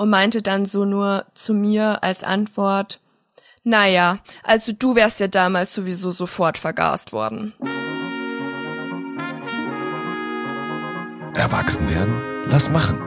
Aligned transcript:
und 0.00 0.08
meinte 0.08 0.40
dann 0.40 0.64
so 0.64 0.86
nur 0.86 1.26
zu 1.34 1.52
mir 1.52 2.02
als 2.02 2.24
Antwort, 2.24 3.00
naja, 3.64 4.20
also 4.42 4.72
du 4.72 4.94
wärst 4.94 5.20
ja 5.20 5.28
damals 5.28 5.74
sowieso 5.74 6.10
sofort 6.10 6.56
vergast 6.56 7.12
worden. 7.12 7.52
Erwachsen 11.34 11.90
werden? 11.90 12.14
Lass 12.46 12.70
machen. 12.70 12.98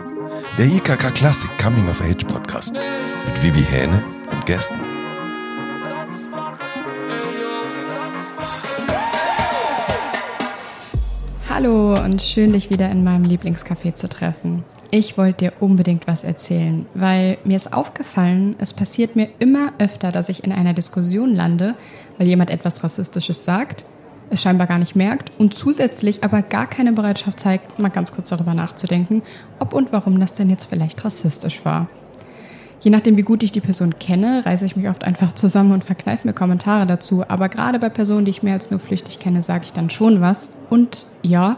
Der 0.59 0.67
IKK 0.67 1.11
Classic 1.15 1.49
Coming 1.57 1.89
of 1.89 1.99
Age 1.99 2.25
Podcast 2.27 2.73
mit 2.73 3.41
Vivi 3.41 3.63
Hähne 3.63 4.03
und 4.29 4.45
Gästen. 4.45 4.92
Hallo 11.55 11.93
und 11.93 12.19
schön, 12.19 12.51
dich 12.51 12.71
wieder 12.71 12.89
in 12.89 13.03
meinem 13.03 13.25
Lieblingscafé 13.25 13.93
zu 13.93 14.09
treffen. 14.09 14.63
Ich 14.89 15.19
wollte 15.19 15.37
dir 15.37 15.53
unbedingt 15.59 16.07
was 16.07 16.23
erzählen, 16.23 16.87
weil 16.95 17.37
mir 17.43 17.55
ist 17.55 17.73
aufgefallen, 17.73 18.55
es 18.57 18.73
passiert 18.73 19.15
mir 19.15 19.29
immer 19.37 19.71
öfter, 19.77 20.11
dass 20.11 20.29
ich 20.29 20.43
in 20.43 20.51
einer 20.51 20.73
Diskussion 20.73 21.35
lande, 21.35 21.75
weil 22.17 22.27
jemand 22.27 22.49
etwas 22.49 22.83
Rassistisches 22.83 23.45
sagt, 23.45 23.85
es 24.31 24.41
scheinbar 24.41 24.65
gar 24.65 24.79
nicht 24.79 24.95
merkt 24.95 25.31
und 25.37 25.53
zusätzlich 25.53 26.23
aber 26.23 26.41
gar 26.41 26.65
keine 26.65 26.91
Bereitschaft 26.91 27.39
zeigt, 27.39 27.77
mal 27.77 27.89
ganz 27.89 28.11
kurz 28.11 28.29
darüber 28.29 28.55
nachzudenken, 28.55 29.21
ob 29.59 29.75
und 29.75 29.93
warum 29.93 30.19
das 30.19 30.33
denn 30.33 30.49
jetzt 30.49 30.65
vielleicht 30.65 31.05
rassistisch 31.05 31.63
war. 31.63 31.87
Je 32.83 32.91
nachdem, 32.91 33.15
wie 33.15 33.21
gut 33.21 33.43
ich 33.43 33.53
die 33.53 33.61
Person 33.61 33.97
kenne, 33.97 34.45
reiße 34.45 34.65
ich 34.65 34.75
mich 34.75 34.89
oft 34.89 35.05
einfach 35.05 35.31
zusammen 35.31 35.71
und 35.71 35.85
verkneife 35.85 36.27
mir 36.27 36.33
Kommentare 36.33 36.85
dazu. 36.85 37.23
Aber 37.25 37.47
gerade 37.47 37.79
bei 37.79 37.87
Personen, 37.87 38.25
die 38.25 38.31
ich 38.31 38.43
mehr 38.43 38.55
als 38.55 38.71
nur 38.71 38.79
flüchtig 38.81 39.19
kenne, 39.19 39.41
sage 39.41 39.63
ich 39.63 39.71
dann 39.71 39.89
schon 39.89 40.19
was. 40.19 40.49
Und 40.73 41.05
ja, 41.21 41.57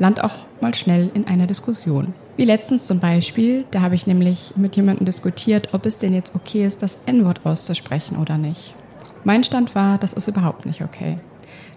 land 0.00 0.24
auch 0.24 0.38
mal 0.60 0.74
schnell 0.74 1.08
in 1.14 1.28
einer 1.28 1.46
Diskussion. 1.46 2.14
Wie 2.36 2.44
letztens 2.44 2.88
zum 2.88 2.98
Beispiel, 2.98 3.64
da 3.70 3.80
habe 3.80 3.94
ich 3.94 4.08
nämlich 4.08 4.54
mit 4.56 4.74
jemandem 4.74 5.04
diskutiert, 5.04 5.68
ob 5.72 5.86
es 5.86 5.98
denn 5.98 6.12
jetzt 6.12 6.34
okay 6.34 6.66
ist, 6.66 6.82
das 6.82 6.98
N-Wort 7.06 7.46
auszusprechen 7.46 8.16
oder 8.16 8.38
nicht. 8.38 8.74
Mein 9.22 9.44
Stand 9.44 9.76
war, 9.76 9.98
das 9.98 10.14
ist 10.14 10.26
überhaupt 10.26 10.66
nicht 10.66 10.82
okay. 10.82 11.18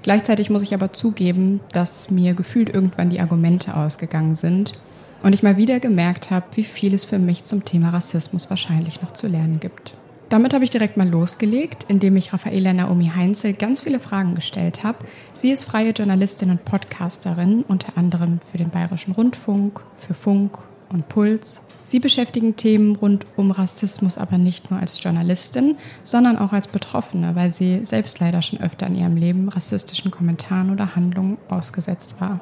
Gleichzeitig 0.01 0.49
muss 0.49 0.63
ich 0.63 0.73
aber 0.73 0.91
zugeben, 0.91 1.59
dass 1.73 2.09
mir 2.09 2.33
gefühlt 2.33 2.73
irgendwann 2.73 3.11
die 3.11 3.19
Argumente 3.19 3.77
ausgegangen 3.77 4.33
sind 4.33 4.81
und 5.21 5.33
ich 5.33 5.43
mal 5.43 5.57
wieder 5.57 5.79
gemerkt 5.79 6.31
habe, 6.31 6.47
wie 6.55 6.63
viel 6.63 6.95
es 6.95 7.05
für 7.05 7.19
mich 7.19 7.43
zum 7.43 7.65
Thema 7.65 7.91
Rassismus 7.91 8.49
wahrscheinlich 8.49 9.03
noch 9.03 9.13
zu 9.13 9.27
lernen 9.27 9.59
gibt. 9.59 9.93
Damit 10.29 10.53
habe 10.53 10.63
ich 10.63 10.69
direkt 10.69 10.95
mal 10.95 11.09
losgelegt, 11.09 11.85
indem 11.87 12.15
ich 12.15 12.33
Raffaela 12.33 12.71
Naomi 12.71 13.11
Heinzel 13.15 13.53
ganz 13.53 13.81
viele 13.81 13.99
Fragen 13.99 14.35
gestellt 14.35 14.83
habe. 14.83 14.99
Sie 15.33 15.49
ist 15.49 15.63
freie 15.63 15.89
Journalistin 15.89 16.51
und 16.51 16.65
Podcasterin, 16.65 17.63
unter 17.67 17.97
anderem 17.97 18.39
für 18.51 18.59
den 18.59 18.69
Bayerischen 18.69 19.13
Rundfunk, 19.13 19.81
für 19.97 20.13
Funk 20.13 20.59
und 20.89 21.09
Puls. 21.09 21.61
Sie 21.83 21.99
beschäftigen 21.99 22.55
Themen 22.55 22.95
rund 22.95 23.25
um 23.37 23.49
Rassismus 23.49 24.19
aber 24.19 24.37
nicht 24.37 24.69
nur 24.69 24.79
als 24.79 25.01
Journalistin, 25.03 25.77
sondern 26.03 26.37
auch 26.37 26.53
als 26.53 26.67
Betroffene, 26.67 27.33
weil 27.33 27.51
sie 27.51 27.83
selbst 27.83 28.19
leider 28.19 28.43
schon 28.43 28.61
öfter 28.61 28.85
in 28.85 28.93
ihrem 28.93 29.15
Leben 29.15 29.49
rassistischen 29.49 30.11
Kommentaren 30.11 30.69
oder 30.69 30.95
Handlungen 30.95 31.39
ausgesetzt 31.49 32.21
war. 32.21 32.39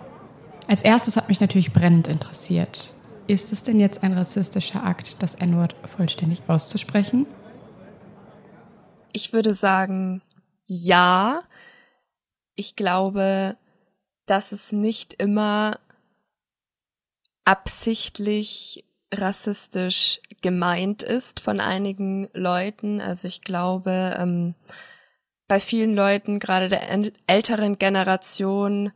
Als 0.67 0.81
erstes 0.81 1.15
hat 1.15 1.29
mich 1.29 1.39
natürlich 1.39 1.71
brennend 1.71 2.09
interessiert. 2.09 2.93
Ist 3.27 3.53
es 3.53 3.63
denn 3.63 3.79
jetzt 3.79 4.03
ein 4.03 4.11
rassistischer 4.11 4.83
Akt, 4.83 5.23
das 5.23 5.35
N-Wort 5.35 5.77
vollständig 5.85 6.41
auszusprechen? 6.47 7.25
Ich 9.13 9.33
würde 9.33 9.53
sagen, 9.53 10.21
ja. 10.65 11.43
Ich 12.55 12.75
glaube, 12.75 13.55
dass 14.25 14.51
es 14.51 14.71
nicht 14.71 15.13
immer 15.21 15.79
absichtlich 17.45 18.83
rassistisch 19.13 20.19
gemeint 20.41 21.01
ist 21.01 21.39
von 21.39 21.59
einigen 21.59 22.29
Leuten. 22.33 22.99
Also 22.99 23.27
ich 23.27 23.41
glaube, 23.41 24.15
ähm, 24.19 24.53
bei 25.47 25.59
vielen 25.59 25.95
Leuten, 25.95 26.39
gerade 26.39 26.67
der 26.67 26.89
älteren 27.27 27.77
Generation, 27.77 28.91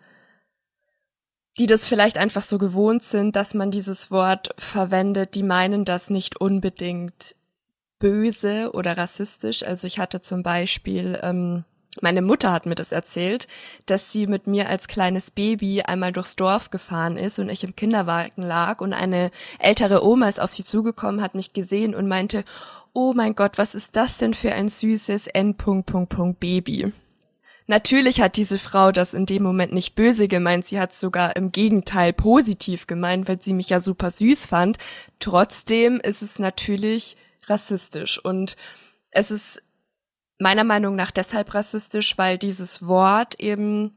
die 1.58 1.66
das 1.66 1.88
vielleicht 1.88 2.18
einfach 2.18 2.42
so 2.42 2.58
gewohnt 2.58 3.04
sind, 3.04 3.36
dass 3.36 3.54
man 3.54 3.72
dieses 3.72 4.12
Wort 4.12 4.54
verwendet, 4.58 5.36
die 5.36 5.44
meinen 5.44 5.86
das 5.86 6.10
nicht 6.10 6.40
unbedingt 6.40 7.36
böse 8.02 8.72
oder 8.74 8.98
rassistisch. 8.98 9.64
Also 9.64 9.88
ich 9.88 10.00
hatte 10.00 10.20
zum 10.20 10.44
Beispiel 10.44 11.18
ähm, 11.24 11.64
meine 12.00 12.22
Mutter 12.22 12.54
hat 12.54 12.66
mir 12.66 12.76
das 12.76 12.94
erzählt, 12.94 13.48
dass 13.86 14.14
sie 14.14 14.26
mit 14.26 14.48
mir 14.48 14.70
als 14.70 14.88
kleines 14.88 15.30
Baby 15.30 15.82
einmal 15.82 16.14
durchs 16.14 16.38
Dorf 16.38 16.70
gefahren 16.70 17.18
ist 17.18 17.38
und 17.38 17.50
ich 17.50 17.66
im 17.66 17.76
Kinderwagen 17.76 18.44
lag 18.44 18.80
und 18.80 18.94
eine 18.94 19.30
ältere 19.60 20.06
Oma 20.06 20.30
ist 20.30 20.40
auf 20.40 20.54
sie 20.54 20.64
zugekommen, 20.64 21.22
hat 21.22 21.36
mich 21.36 21.52
gesehen 21.52 21.94
und 21.94 22.08
meinte, 22.08 22.46
oh 22.94 23.14
mein 23.14 23.36
Gott, 23.36 23.58
was 23.58 23.76
ist 23.76 23.98
das 23.98 24.18
denn 24.18 24.34
für 24.34 24.54
ein 24.54 24.70
süßes 24.70 25.28
N. 25.28 25.56
Baby? 26.40 26.94
Natürlich 27.68 28.22
hat 28.22 28.38
diese 28.38 28.58
Frau 28.58 28.92
das 28.92 29.14
in 29.14 29.26
dem 29.26 29.44
Moment 29.44 29.74
nicht 29.74 29.94
böse 29.96 30.28
gemeint, 30.28 30.66
sie 30.66 30.80
hat 30.80 30.94
sogar 30.94 31.36
im 31.36 31.52
Gegenteil 31.52 32.14
positiv 32.14 32.88
gemeint, 32.88 33.28
weil 33.28 33.42
sie 33.42 33.54
mich 33.54 33.70
ja 33.70 33.80
super 33.82 34.12
süß 34.12 34.46
fand. 34.46 34.78
Trotzdem 35.20 36.00
ist 36.00 36.22
es 36.22 36.40
natürlich 36.40 37.18
rassistisch 37.52 38.18
und 38.24 38.56
es 39.12 39.30
ist 39.30 39.62
meiner 40.40 40.64
Meinung 40.64 40.96
nach 40.96 41.12
deshalb 41.12 41.54
rassistisch, 41.54 42.18
weil 42.18 42.38
dieses 42.38 42.88
Wort 42.88 43.40
eben 43.40 43.96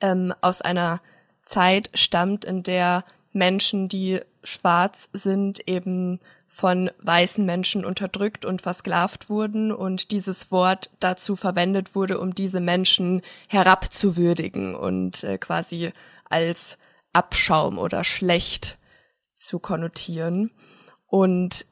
ähm, 0.00 0.34
aus 0.40 0.60
einer 0.60 1.00
Zeit 1.44 1.90
stammt, 1.94 2.44
in 2.44 2.62
der 2.62 3.04
Menschen, 3.32 3.88
die 3.88 4.20
schwarz 4.42 5.10
sind, 5.12 5.68
eben 5.68 6.18
von 6.46 6.90
weißen 6.98 7.46
Menschen 7.46 7.84
unterdrückt 7.84 8.44
und 8.44 8.60
versklavt 8.62 9.30
wurden 9.30 9.70
und 9.70 10.10
dieses 10.10 10.50
Wort 10.50 10.90
dazu 10.98 11.36
verwendet 11.36 11.94
wurde, 11.94 12.18
um 12.18 12.34
diese 12.34 12.58
Menschen 12.58 13.22
herabzuwürdigen 13.48 14.74
und 14.74 15.22
äh, 15.22 15.38
quasi 15.38 15.92
als 16.24 16.76
Abschaum 17.12 17.78
oder 17.78 18.02
schlecht 18.02 18.78
zu 19.36 19.60
konnotieren. 19.60 20.50
Und 21.06 21.66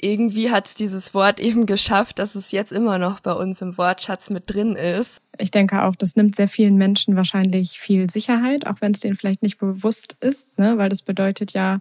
irgendwie 0.00 0.50
hat 0.50 0.66
es 0.66 0.74
dieses 0.74 1.14
Wort 1.14 1.40
eben 1.40 1.66
geschafft, 1.66 2.18
dass 2.18 2.34
es 2.34 2.52
jetzt 2.52 2.72
immer 2.72 2.98
noch 2.98 3.20
bei 3.20 3.32
uns 3.32 3.62
im 3.62 3.78
Wortschatz 3.78 4.30
mit 4.30 4.44
drin 4.46 4.76
ist. 4.76 5.22
Ich 5.38 5.50
denke 5.50 5.82
auch, 5.82 5.96
das 5.96 6.16
nimmt 6.16 6.36
sehr 6.36 6.48
vielen 6.48 6.76
Menschen 6.76 7.16
wahrscheinlich 7.16 7.78
viel 7.78 8.10
Sicherheit, 8.10 8.66
auch 8.66 8.80
wenn 8.80 8.92
es 8.92 9.00
denen 9.00 9.16
vielleicht 9.16 9.42
nicht 9.42 9.58
bewusst 9.58 10.16
ist, 10.20 10.58
ne? 10.58 10.78
weil 10.78 10.88
das 10.88 11.02
bedeutet 11.02 11.52
ja, 11.52 11.80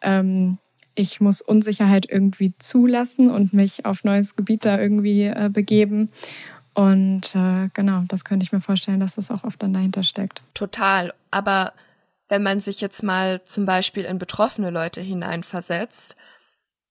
ähm, 0.00 0.58
ich 0.94 1.20
muss 1.20 1.40
Unsicherheit 1.40 2.06
irgendwie 2.08 2.52
zulassen 2.58 3.30
und 3.30 3.52
mich 3.52 3.84
auf 3.84 4.04
neues 4.04 4.36
Gebiet 4.36 4.64
da 4.64 4.78
irgendwie 4.78 5.24
äh, 5.24 5.48
begeben. 5.52 6.10
Und 6.74 7.34
äh, 7.34 7.68
genau, 7.74 8.04
das 8.08 8.24
könnte 8.24 8.44
ich 8.44 8.52
mir 8.52 8.60
vorstellen, 8.60 9.00
dass 9.00 9.16
das 9.16 9.30
auch 9.30 9.44
oft 9.44 9.62
dann 9.62 9.72
dahinter 9.72 10.02
steckt. 10.02 10.42
Total. 10.54 11.12
Aber 11.30 11.72
wenn 12.28 12.42
man 12.42 12.60
sich 12.60 12.80
jetzt 12.80 13.02
mal 13.02 13.42
zum 13.42 13.66
Beispiel 13.66 14.04
in 14.04 14.18
betroffene 14.18 14.70
Leute 14.70 15.00
hineinversetzt, 15.00 16.16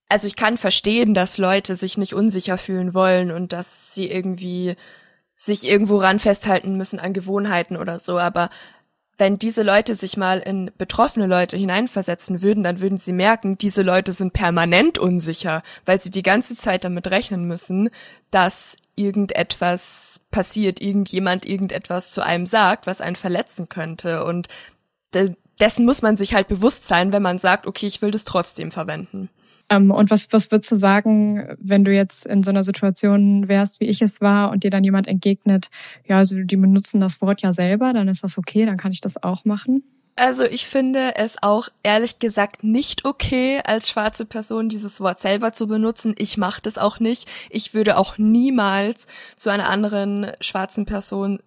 also 0.10 0.28
ich 0.28 0.36
kann 0.36 0.58
verstehen, 0.58 1.14
dass 1.14 1.38
Leute 1.38 1.76
sich 1.76 1.98
nicht 1.98 2.14
unsicher 2.14 2.58
fühlen 2.58 2.94
wollen 2.94 3.32
und 3.32 3.54
dass 3.54 3.94
sie 3.94 4.10
irgendwie 4.10 4.76
sich 5.36 5.66
irgendwo 5.66 5.98
ran 5.98 6.20
festhalten 6.20 6.76
müssen 6.76 7.00
an 7.00 7.14
Gewohnheiten 7.14 7.78
oder 7.78 8.00
so, 8.00 8.20
aber 8.20 8.50
wenn 9.20 9.38
diese 9.38 9.64
Leute 9.64 9.96
sich 9.96 10.16
mal 10.16 10.40
in 10.40 10.72
betroffene 10.78 11.28
Leute 11.28 11.58
hineinversetzen 11.58 12.42
würden, 12.42 12.64
dann 12.64 12.80
würden 12.80 12.98
sie 12.98 13.12
merken, 13.12 13.58
diese 13.58 13.82
Leute 13.82 14.14
sind 14.14 14.32
permanent 14.32 14.98
unsicher, 14.98 15.62
weil 15.86 16.00
sie 16.00 16.10
die 16.10 16.24
ganze 16.24 16.56
Zeit 16.56 16.86
damit 16.86 17.08
rechnen 17.12 17.44
müssen, 17.44 17.90
dass 18.32 18.78
irgendetwas 18.96 20.22
passiert, 20.32 20.82
irgendjemand 20.82 21.46
irgendetwas 21.46 22.12
zu 22.12 22.22
einem 22.22 22.46
sagt, 22.46 22.88
was 22.88 23.02
einen 23.02 23.18
verletzen 23.18 23.68
könnte. 23.68 24.24
Und 24.24 24.48
dessen 25.60 25.86
muss 25.86 26.02
man 26.02 26.16
sich 26.16 26.34
halt 26.34 26.48
bewusst 26.48 26.88
sein, 26.88 27.12
wenn 27.12 27.22
man 27.22 27.40
sagt, 27.40 27.68
okay, 27.68 27.88
ich 27.88 28.02
will 28.02 28.12
das 28.12 28.24
trotzdem 28.24 28.72
verwenden. 28.72 29.30
Ähm, 29.70 29.92
und 29.92 30.10
was, 30.10 30.28
was 30.32 30.52
würdest 30.52 30.72
du 30.72 30.76
sagen, 30.76 31.56
wenn 31.60 31.84
du 31.84 31.94
jetzt 31.94 32.26
in 32.26 32.42
so 32.42 32.50
einer 32.50 32.64
Situation 32.64 33.48
wärst, 33.48 33.80
wie 33.80 33.86
ich 33.86 34.02
es 34.02 34.22
war, 34.22 34.52
und 34.52 34.64
dir 34.64 34.72
dann 34.72 34.84
jemand 34.84 35.08
entgegnet, 35.08 35.70
ja, 36.08 36.18
also 36.18 36.42
die 36.42 36.58
benutzen 36.58 37.00
das 37.00 37.22
Wort 37.22 37.42
ja 37.42 37.52
selber, 37.52 37.94
dann 37.94 38.08
ist 38.08 38.24
das 38.24 38.38
okay, 38.38 38.66
dann 38.66 38.78
kann 38.78 38.92
ich 38.92 39.02
das 39.02 39.22
auch 39.22 39.46
machen? 39.46 39.84
Also 40.16 40.44
ich 40.44 40.68
finde 40.68 41.16
es 41.16 41.42
auch 41.42 41.70
ehrlich 41.82 42.20
gesagt 42.20 42.62
nicht 42.62 43.06
okay, 43.06 43.62
als 43.64 43.88
schwarze 43.88 44.26
Person 44.26 44.68
dieses 44.68 45.00
Wort 45.00 45.22
selber 45.22 45.54
zu 45.54 45.66
benutzen. 45.66 46.14
Ich 46.18 46.38
mache 46.38 46.62
das 46.62 46.78
auch 46.78 47.00
nicht. 47.00 47.30
Ich 47.50 47.74
würde 47.74 47.98
auch 47.98 48.18
niemals 48.18 49.08
zu 49.38 49.50
einer 49.50 49.70
anderen 49.70 50.28
schwarzen 50.42 50.86
Person 50.86 51.40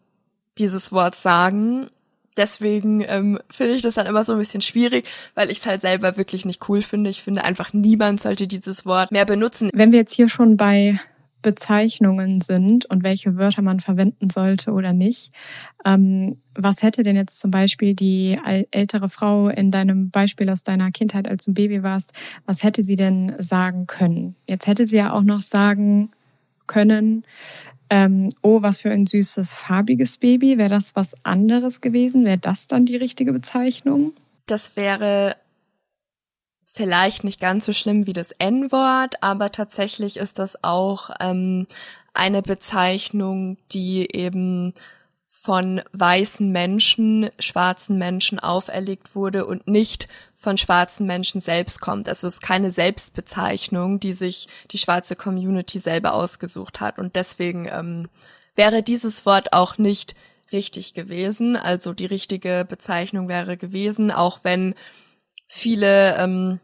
dieses 0.57 0.91
Wort 0.91 1.17
sagen 1.17 1.89
deswegen 2.37 3.05
ähm, 3.07 3.39
finde 3.51 3.75
ich 3.75 3.83
das 3.83 3.95
dann 3.95 4.07
immer 4.07 4.25
so 4.25 4.33
ein 4.33 4.39
bisschen 4.39 4.61
schwierig, 4.61 5.09
weil 5.35 5.51
ich 5.51 5.59
es 5.59 5.67
halt 5.67 5.83
selber 5.83 6.17
wirklich 6.17 6.45
nicht 6.45 6.69
cool 6.69 6.83
finde. 6.83 7.11
Ich 7.11 7.23
finde 7.23 7.45
einfach, 7.45 7.73
niemand 7.73 8.21
sollte 8.21 8.47
dieses 8.47 8.87
Wort 8.87 9.13
mehr 9.13 9.25
benutzen. 9.25 9.71
Wenn 9.73 9.93
wir 9.93 10.01
jetzt 10.01 10.15
hier 10.15 10.29
schon 10.29 10.57
bei 10.57 10.99
Bezeichnungen 11.43 12.41
sind 12.41 12.87
und 12.87 13.03
welche 13.03 13.37
Wörter 13.37 13.63
man 13.63 13.81
verwenden 13.81 14.31
sollte 14.31 14.73
oder 14.73 14.93
nicht. 14.93 15.33
Ähm, 15.85 16.41
was 16.55 16.83
hätte 16.83 17.03
denn 17.03 17.17
jetzt 17.17 17.39
zum 17.41 17.51
Beispiel 17.51 17.95
die 17.95 18.39
ältere 18.71 19.09
Frau 19.09 19.49
in 19.49 19.71
deinem 19.71 20.11
Beispiel 20.11 20.49
aus 20.49 20.63
deiner 20.63 20.91
Kindheit, 20.93 21.29
als 21.29 21.45
du 21.45 21.51
ein 21.51 21.55
Baby 21.55 21.83
warst, 21.83 22.13
was 22.47 22.63
hätte 22.63 22.85
sie 22.85 22.97
denn 22.97 23.35
sagen 23.39 23.87
können? 23.87 24.37
Jetzt 24.47 24.67
hätte 24.67 24.87
sie 24.87 24.97
ja 24.97 25.13
auch 25.13 25.23
noch 25.23 25.41
sagen 25.41 26.13
können, 26.67 27.25
ähm, 27.93 28.31
oh, 28.41 28.63
was 28.63 28.81
für 28.81 28.91
ein 28.91 29.07
süßes, 29.07 29.53
farbiges 29.53 30.17
Baby. 30.17 30.57
Wäre 30.57 30.71
das 30.71 30.97
was 30.97 31.13
anderes 31.25 31.83
gewesen? 31.83 32.25
Wäre 32.25 32.39
das 32.39 32.67
dann 32.67 32.87
die 32.87 32.97
richtige 32.97 33.35
Bezeichnung? 33.35 34.15
Das 34.47 34.77
wäre 34.77 35.37
vielleicht 36.65 37.23
nicht 37.23 37.39
ganz 37.39 37.67
so 37.67 37.75
schlimm 37.75 38.07
wie 38.07 38.15
das 38.15 38.31
N-Wort, 38.39 39.23
aber 39.23 39.53
tatsächlich 39.53 40.17
ist 40.17 40.39
das 40.39 40.65
auch 40.65 41.11
ähm, 41.21 41.67
eine 42.15 42.41
Bezeichnung, 42.41 43.59
die 43.73 44.09
eben 44.17 44.73
von 45.35 45.81
weißen 45.93 46.53
Menschen, 46.53 47.31
schwarzen 47.39 47.97
Menschen 47.97 48.39
auferlegt 48.39 49.17
wurde 49.17 49.47
und 49.47 49.67
nicht 49.67 50.07
von 50.37 50.59
schwarzen 50.59 51.07
Menschen 51.07 51.41
selbst 51.41 51.81
kommt. 51.81 52.07
Also 52.07 52.27
es 52.27 52.35
ist 52.35 52.43
keine 52.43 52.71
Selbstbezeichnung, 52.71 53.99
die 53.99 54.13
sich 54.13 54.47
die 54.71 54.79
schwarze 54.79 55.17
Community 55.17 55.79
selber 55.79 56.13
ausgesucht 56.13 56.81
hat. 56.81 56.99
Und 56.99 57.17
deswegen 57.17 57.67
ähm, 57.67 58.11
wäre 58.57 58.83
dieses 58.83 59.25
Wort 59.25 59.55
auch 59.55 59.79
nicht 59.79 60.15
richtig 60.53 60.93
gewesen. 60.93 61.57
Also 61.57 61.95
die 61.95 62.07
richtige 62.07 62.67
Bezeichnung 62.69 63.27
wäre 63.29 63.57
gewesen, 63.57 64.11
auch 64.11 64.41
wenn 64.43 64.75
viele 65.49 66.19
ähm, 66.19 66.61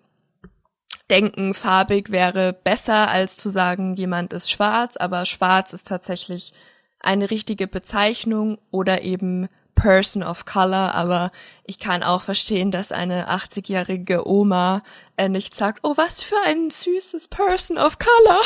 denken, 1.11 1.55
farbig 1.55 2.11
wäre 2.11 2.53
besser 2.53 3.09
als 3.09 3.39
zu 3.39 3.49
sagen, 3.49 3.97
jemand 3.97 4.35
ist 4.35 4.51
schwarz, 4.51 4.99
aber 4.99 5.25
schwarz 5.25 5.73
ist 5.73 5.87
tatsächlich 5.87 6.53
eine 7.01 7.31
richtige 7.31 7.67
Bezeichnung 7.67 8.59
oder 8.71 9.03
eben 9.03 9.49
Person 9.79 10.25
of 10.25 10.45
Color, 10.45 10.95
aber 10.97 11.31
ich 11.65 11.79
kann 11.79 12.03
auch 12.03 12.23
verstehen, 12.23 12.73
dass 12.73 12.91
eine 12.91 13.31
80-jährige 13.31 14.27
Oma 14.27 14.83
äh, 15.17 15.29
nicht 15.29 15.55
sagt, 15.55 15.81
oh, 15.85 15.93
was 15.97 16.25
für 16.25 16.39
ein 16.45 16.71
süßes 16.71 17.29
Person 17.29 17.79
of 17.79 17.99
Color. 18.01 18.41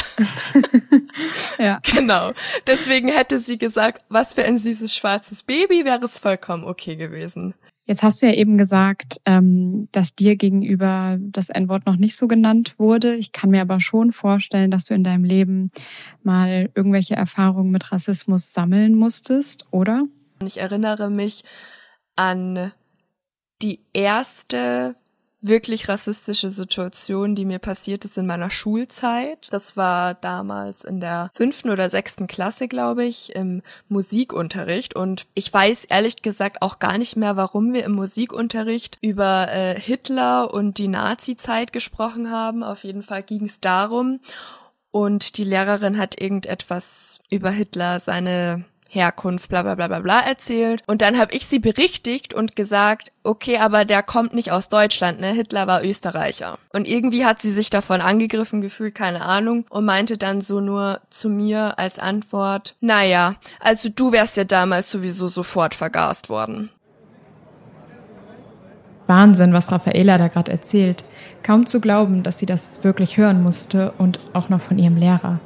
ja. 1.59 1.81
Genau. 1.83 2.33
Deswegen 2.67 3.09
hätte 3.09 3.41
sie 3.41 3.57
gesagt, 3.57 4.05
was 4.11 4.35
für 4.35 4.45
ein 4.45 4.59
süßes 4.59 4.95
schwarzes 4.95 5.43
Baby 5.43 5.87
wäre 5.87 6.05
es 6.05 6.19
vollkommen 6.19 6.65
okay 6.65 6.97
gewesen. 6.97 7.55
Jetzt 7.85 8.03
hast 8.03 8.23
du 8.23 8.27
ja 8.27 8.33
eben 8.33 8.59
gesagt, 8.59 9.21
ähm, 9.25 9.89
dass 9.91 10.15
dir 10.15 10.37
gegenüber 10.37 11.19
das 11.21 11.49
N-Wort 11.49 11.85
noch 11.85 11.97
nicht 11.97 12.17
so 12.17 12.29
genannt 12.29 12.75
wurde. 12.79 13.17
Ich 13.17 13.33
kann 13.33 13.51
mir 13.51 13.61
aber 13.61 13.81
schon 13.81 14.13
vorstellen, 14.13 14.71
dass 14.71 14.85
du 14.85 14.95
in 14.95 15.03
deinem 15.03 15.25
Leben 15.25 15.71
mal 16.23 16.71
irgendwelche 16.75 17.17
Erfahrungen 17.17 17.73
mit 17.73 17.91
Rassismus 17.91 18.53
sammeln 18.53 18.95
musstest, 18.95 19.67
oder? 19.73 20.05
Ich 20.45 20.61
erinnere 20.61 21.11
mich 21.11 21.43
an 22.15 22.73
die 23.63 23.81
erste 23.93 24.95
wirklich 25.43 25.89
rassistische 25.89 26.49
Situation, 26.49 27.35
die 27.35 27.45
mir 27.45 27.59
passiert 27.59 28.05
ist 28.05 28.17
in 28.17 28.27
meiner 28.27 28.51
Schulzeit. 28.51 29.49
Das 29.51 29.77
war 29.77 30.15
damals 30.15 30.85
in 30.85 31.01
der 31.01 31.29
fünften 31.33 31.71
oder 31.71 31.91
sechsten 31.91 32.27
Klasse, 32.27 32.69
glaube 32.69 33.05
ich, 33.05 33.35
im 33.35 33.63
Musikunterricht. 33.89 34.95
Und 34.95 35.27
ich 35.35 35.53
weiß 35.53 35.85
ehrlich 35.87 36.23
gesagt 36.23 36.63
auch 36.63 36.79
gar 36.79 36.99
nicht 36.99 37.17
mehr, 37.17 37.37
warum 37.37 37.73
wir 37.73 37.85
im 37.85 37.93
Musikunterricht 37.93 38.99
über 39.01 39.49
äh, 39.53 39.79
Hitler 39.79 40.55
und 40.55 40.79
die 40.79 40.89
Nazi-Zeit 40.89 41.73
gesprochen 41.73 42.31
haben. 42.31 42.63
Auf 42.63 42.85
jeden 42.85 43.03
Fall 43.03 43.23
ging 43.23 43.45
es 43.45 43.61
darum. 43.61 44.21
Und 44.91 45.39
die 45.39 45.45
Lehrerin 45.45 45.99
hat 45.99 46.21
irgendetwas 46.21 47.19
über 47.31 47.51
Hitler, 47.51 47.99
seine 47.99 48.65
Herkunft, 48.95 49.49
bla 49.49 49.63
bla 49.63 49.75
bla 49.75 49.89
bla 49.89 50.01
bla 50.01 50.21
erzählt. 50.21 50.83
Und 50.87 51.01
dann 51.01 51.19
habe 51.19 51.35
ich 51.35 51.47
sie 51.47 51.59
berichtigt 51.59 52.35
und 52.35 52.57
gesagt, 52.57 53.11
okay, 53.23 53.57
aber 53.57 53.87
der 53.87 54.03
kommt 54.03 54.35
nicht 54.35 54.53
aus 54.53 54.69
Deutschland, 54.69 55.19
ne? 55.19 55.29
Hitler 55.29 55.67
war 55.67 55.83
Österreicher. 55.83 56.59
Und 56.75 56.87
irgendwie 56.87 57.25
hat 57.25 57.41
sie 57.41 57.53
sich 57.53 57.71
davon 57.71 58.03
angegriffen 58.03 58.61
gefühlt, 58.61 58.95
keine 58.95 59.23
Ahnung, 59.23 59.65
und 59.71 59.87
meinte 59.87 60.19
dann 60.19 60.43
so 60.43 60.61
nur 60.61 61.01
zu 61.09 61.31
mir 61.31 61.79
als 61.79 61.99
Antwort, 61.99 62.75
naja, 62.81 63.37
also 63.61 63.89
du 63.89 64.13
wärst 64.13 64.37
ja 64.37 64.45
damals 64.45 64.91
sowieso 64.91 65.27
sofort 65.27 65.75
vergast 65.75 66.29
worden. 66.29 66.69
Wahnsinn, 69.07 69.55
was 69.55 69.73
Raffaela 69.73 70.19
da 70.19 70.29
gerade 70.29 70.53
erzählt. 70.53 71.05
Kaum 71.43 71.67
zu 71.67 71.81
glauben, 71.81 72.23
dass 72.23 72.39
sie 72.39 72.47
das 72.47 72.85
wirklich 72.85 73.17
hören 73.17 73.43
musste 73.43 73.93
und 73.99 74.21
auch 74.35 74.49
noch 74.51 74.61
von 74.61 74.79
ihrem 74.79 74.97
Lehrer. 74.97 75.41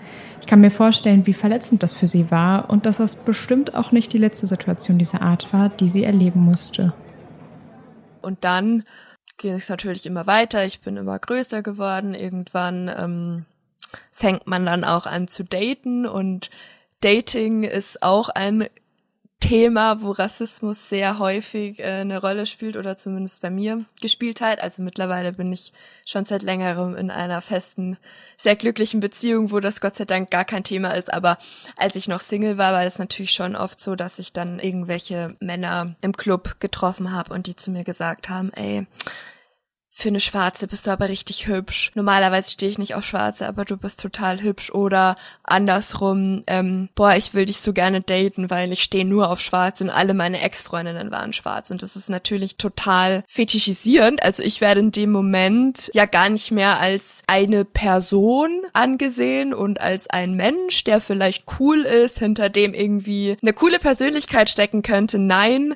Ich 0.46 0.50
kann 0.50 0.60
mir 0.60 0.70
vorstellen, 0.70 1.26
wie 1.26 1.34
verletzend 1.34 1.82
das 1.82 1.92
für 1.92 2.06
sie 2.06 2.30
war 2.30 2.70
und 2.70 2.86
dass 2.86 2.98
das 2.98 3.16
bestimmt 3.16 3.74
auch 3.74 3.90
nicht 3.90 4.12
die 4.12 4.18
letzte 4.18 4.46
Situation 4.46 4.96
dieser 4.96 5.20
Art 5.20 5.52
war, 5.52 5.70
die 5.70 5.88
sie 5.88 6.04
erleben 6.04 6.38
musste. 6.38 6.92
Und 8.22 8.44
dann 8.44 8.84
ging 9.38 9.54
es 9.54 9.68
natürlich 9.68 10.06
immer 10.06 10.28
weiter. 10.28 10.64
Ich 10.64 10.82
bin 10.82 10.96
immer 10.96 11.18
größer 11.18 11.62
geworden. 11.62 12.14
Irgendwann 12.14 12.88
ähm, 12.96 13.44
fängt 14.12 14.46
man 14.46 14.64
dann 14.64 14.84
auch 14.84 15.06
an 15.06 15.26
zu 15.26 15.42
daten 15.42 16.06
und 16.06 16.50
Dating 17.00 17.64
ist 17.64 18.04
auch 18.04 18.28
ein 18.28 18.66
Thema, 19.40 20.00
wo 20.00 20.12
Rassismus 20.12 20.88
sehr 20.88 21.18
häufig 21.18 21.78
äh, 21.78 22.00
eine 22.00 22.20
Rolle 22.20 22.46
spielt 22.46 22.76
oder 22.76 22.96
zumindest 22.96 23.42
bei 23.42 23.50
mir 23.50 23.84
gespielt 24.00 24.40
hat. 24.40 24.60
Also 24.60 24.82
mittlerweile 24.82 25.32
bin 25.32 25.52
ich 25.52 25.72
schon 26.06 26.24
seit 26.24 26.42
längerem 26.42 26.96
in 26.96 27.10
einer 27.10 27.42
festen, 27.42 27.98
sehr 28.38 28.56
glücklichen 28.56 29.00
Beziehung, 29.00 29.50
wo 29.52 29.60
das 29.60 29.80
Gott 29.80 29.94
sei 29.94 30.04
Dank 30.04 30.30
gar 30.30 30.44
kein 30.44 30.64
Thema 30.64 30.92
ist. 30.92 31.12
Aber 31.12 31.36
als 31.76 31.96
ich 31.96 32.08
noch 32.08 32.20
Single 32.20 32.56
war, 32.58 32.72
war 32.72 32.84
das 32.84 32.98
natürlich 32.98 33.32
schon 33.32 33.56
oft 33.56 33.78
so, 33.78 33.94
dass 33.94 34.18
ich 34.18 34.32
dann 34.32 34.58
irgendwelche 34.58 35.36
Männer 35.40 35.94
im 36.00 36.16
Club 36.16 36.56
getroffen 36.58 37.12
habe 37.12 37.32
und 37.34 37.46
die 37.46 37.56
zu 37.56 37.70
mir 37.70 37.84
gesagt 37.84 38.28
haben, 38.28 38.52
ey, 38.54 38.86
für 39.98 40.10
eine 40.10 40.20
Schwarze 40.20 40.66
bist 40.66 40.86
du 40.86 40.90
aber 40.90 41.08
richtig 41.08 41.46
hübsch. 41.46 41.90
Normalerweise 41.94 42.50
stehe 42.50 42.70
ich 42.70 42.76
nicht 42.76 42.94
auf 42.94 43.06
Schwarze, 43.06 43.48
aber 43.48 43.64
du 43.64 43.78
bist 43.78 43.98
total 43.98 44.42
hübsch. 44.42 44.70
Oder 44.70 45.16
andersrum, 45.42 46.42
ähm, 46.48 46.90
boah, 46.94 47.14
ich 47.16 47.32
will 47.32 47.46
dich 47.46 47.62
so 47.62 47.72
gerne 47.72 48.02
daten, 48.02 48.50
weil 48.50 48.70
ich 48.72 48.82
stehe 48.82 49.06
nur 49.06 49.30
auf 49.30 49.40
Schwarz 49.40 49.80
und 49.80 49.88
alle 49.88 50.12
meine 50.12 50.42
Ex-Freundinnen 50.42 51.10
waren 51.12 51.32
schwarz. 51.32 51.70
Und 51.70 51.80
das 51.80 51.96
ist 51.96 52.10
natürlich 52.10 52.58
total 52.58 53.24
fetischisierend. 53.26 54.22
Also 54.22 54.42
ich 54.42 54.60
werde 54.60 54.80
in 54.80 54.92
dem 54.92 55.10
Moment 55.12 55.90
ja 55.94 56.04
gar 56.04 56.28
nicht 56.28 56.50
mehr 56.50 56.78
als 56.78 57.22
eine 57.26 57.64
Person 57.64 58.50
angesehen 58.74 59.54
und 59.54 59.80
als 59.80 60.10
ein 60.10 60.34
Mensch, 60.34 60.84
der 60.84 61.00
vielleicht 61.00 61.46
cool 61.58 61.78
ist, 61.78 62.18
hinter 62.18 62.50
dem 62.50 62.74
irgendwie 62.74 63.38
eine 63.40 63.54
coole 63.54 63.78
Persönlichkeit 63.78 64.50
stecken 64.50 64.82
könnte. 64.82 65.18
Nein, 65.18 65.74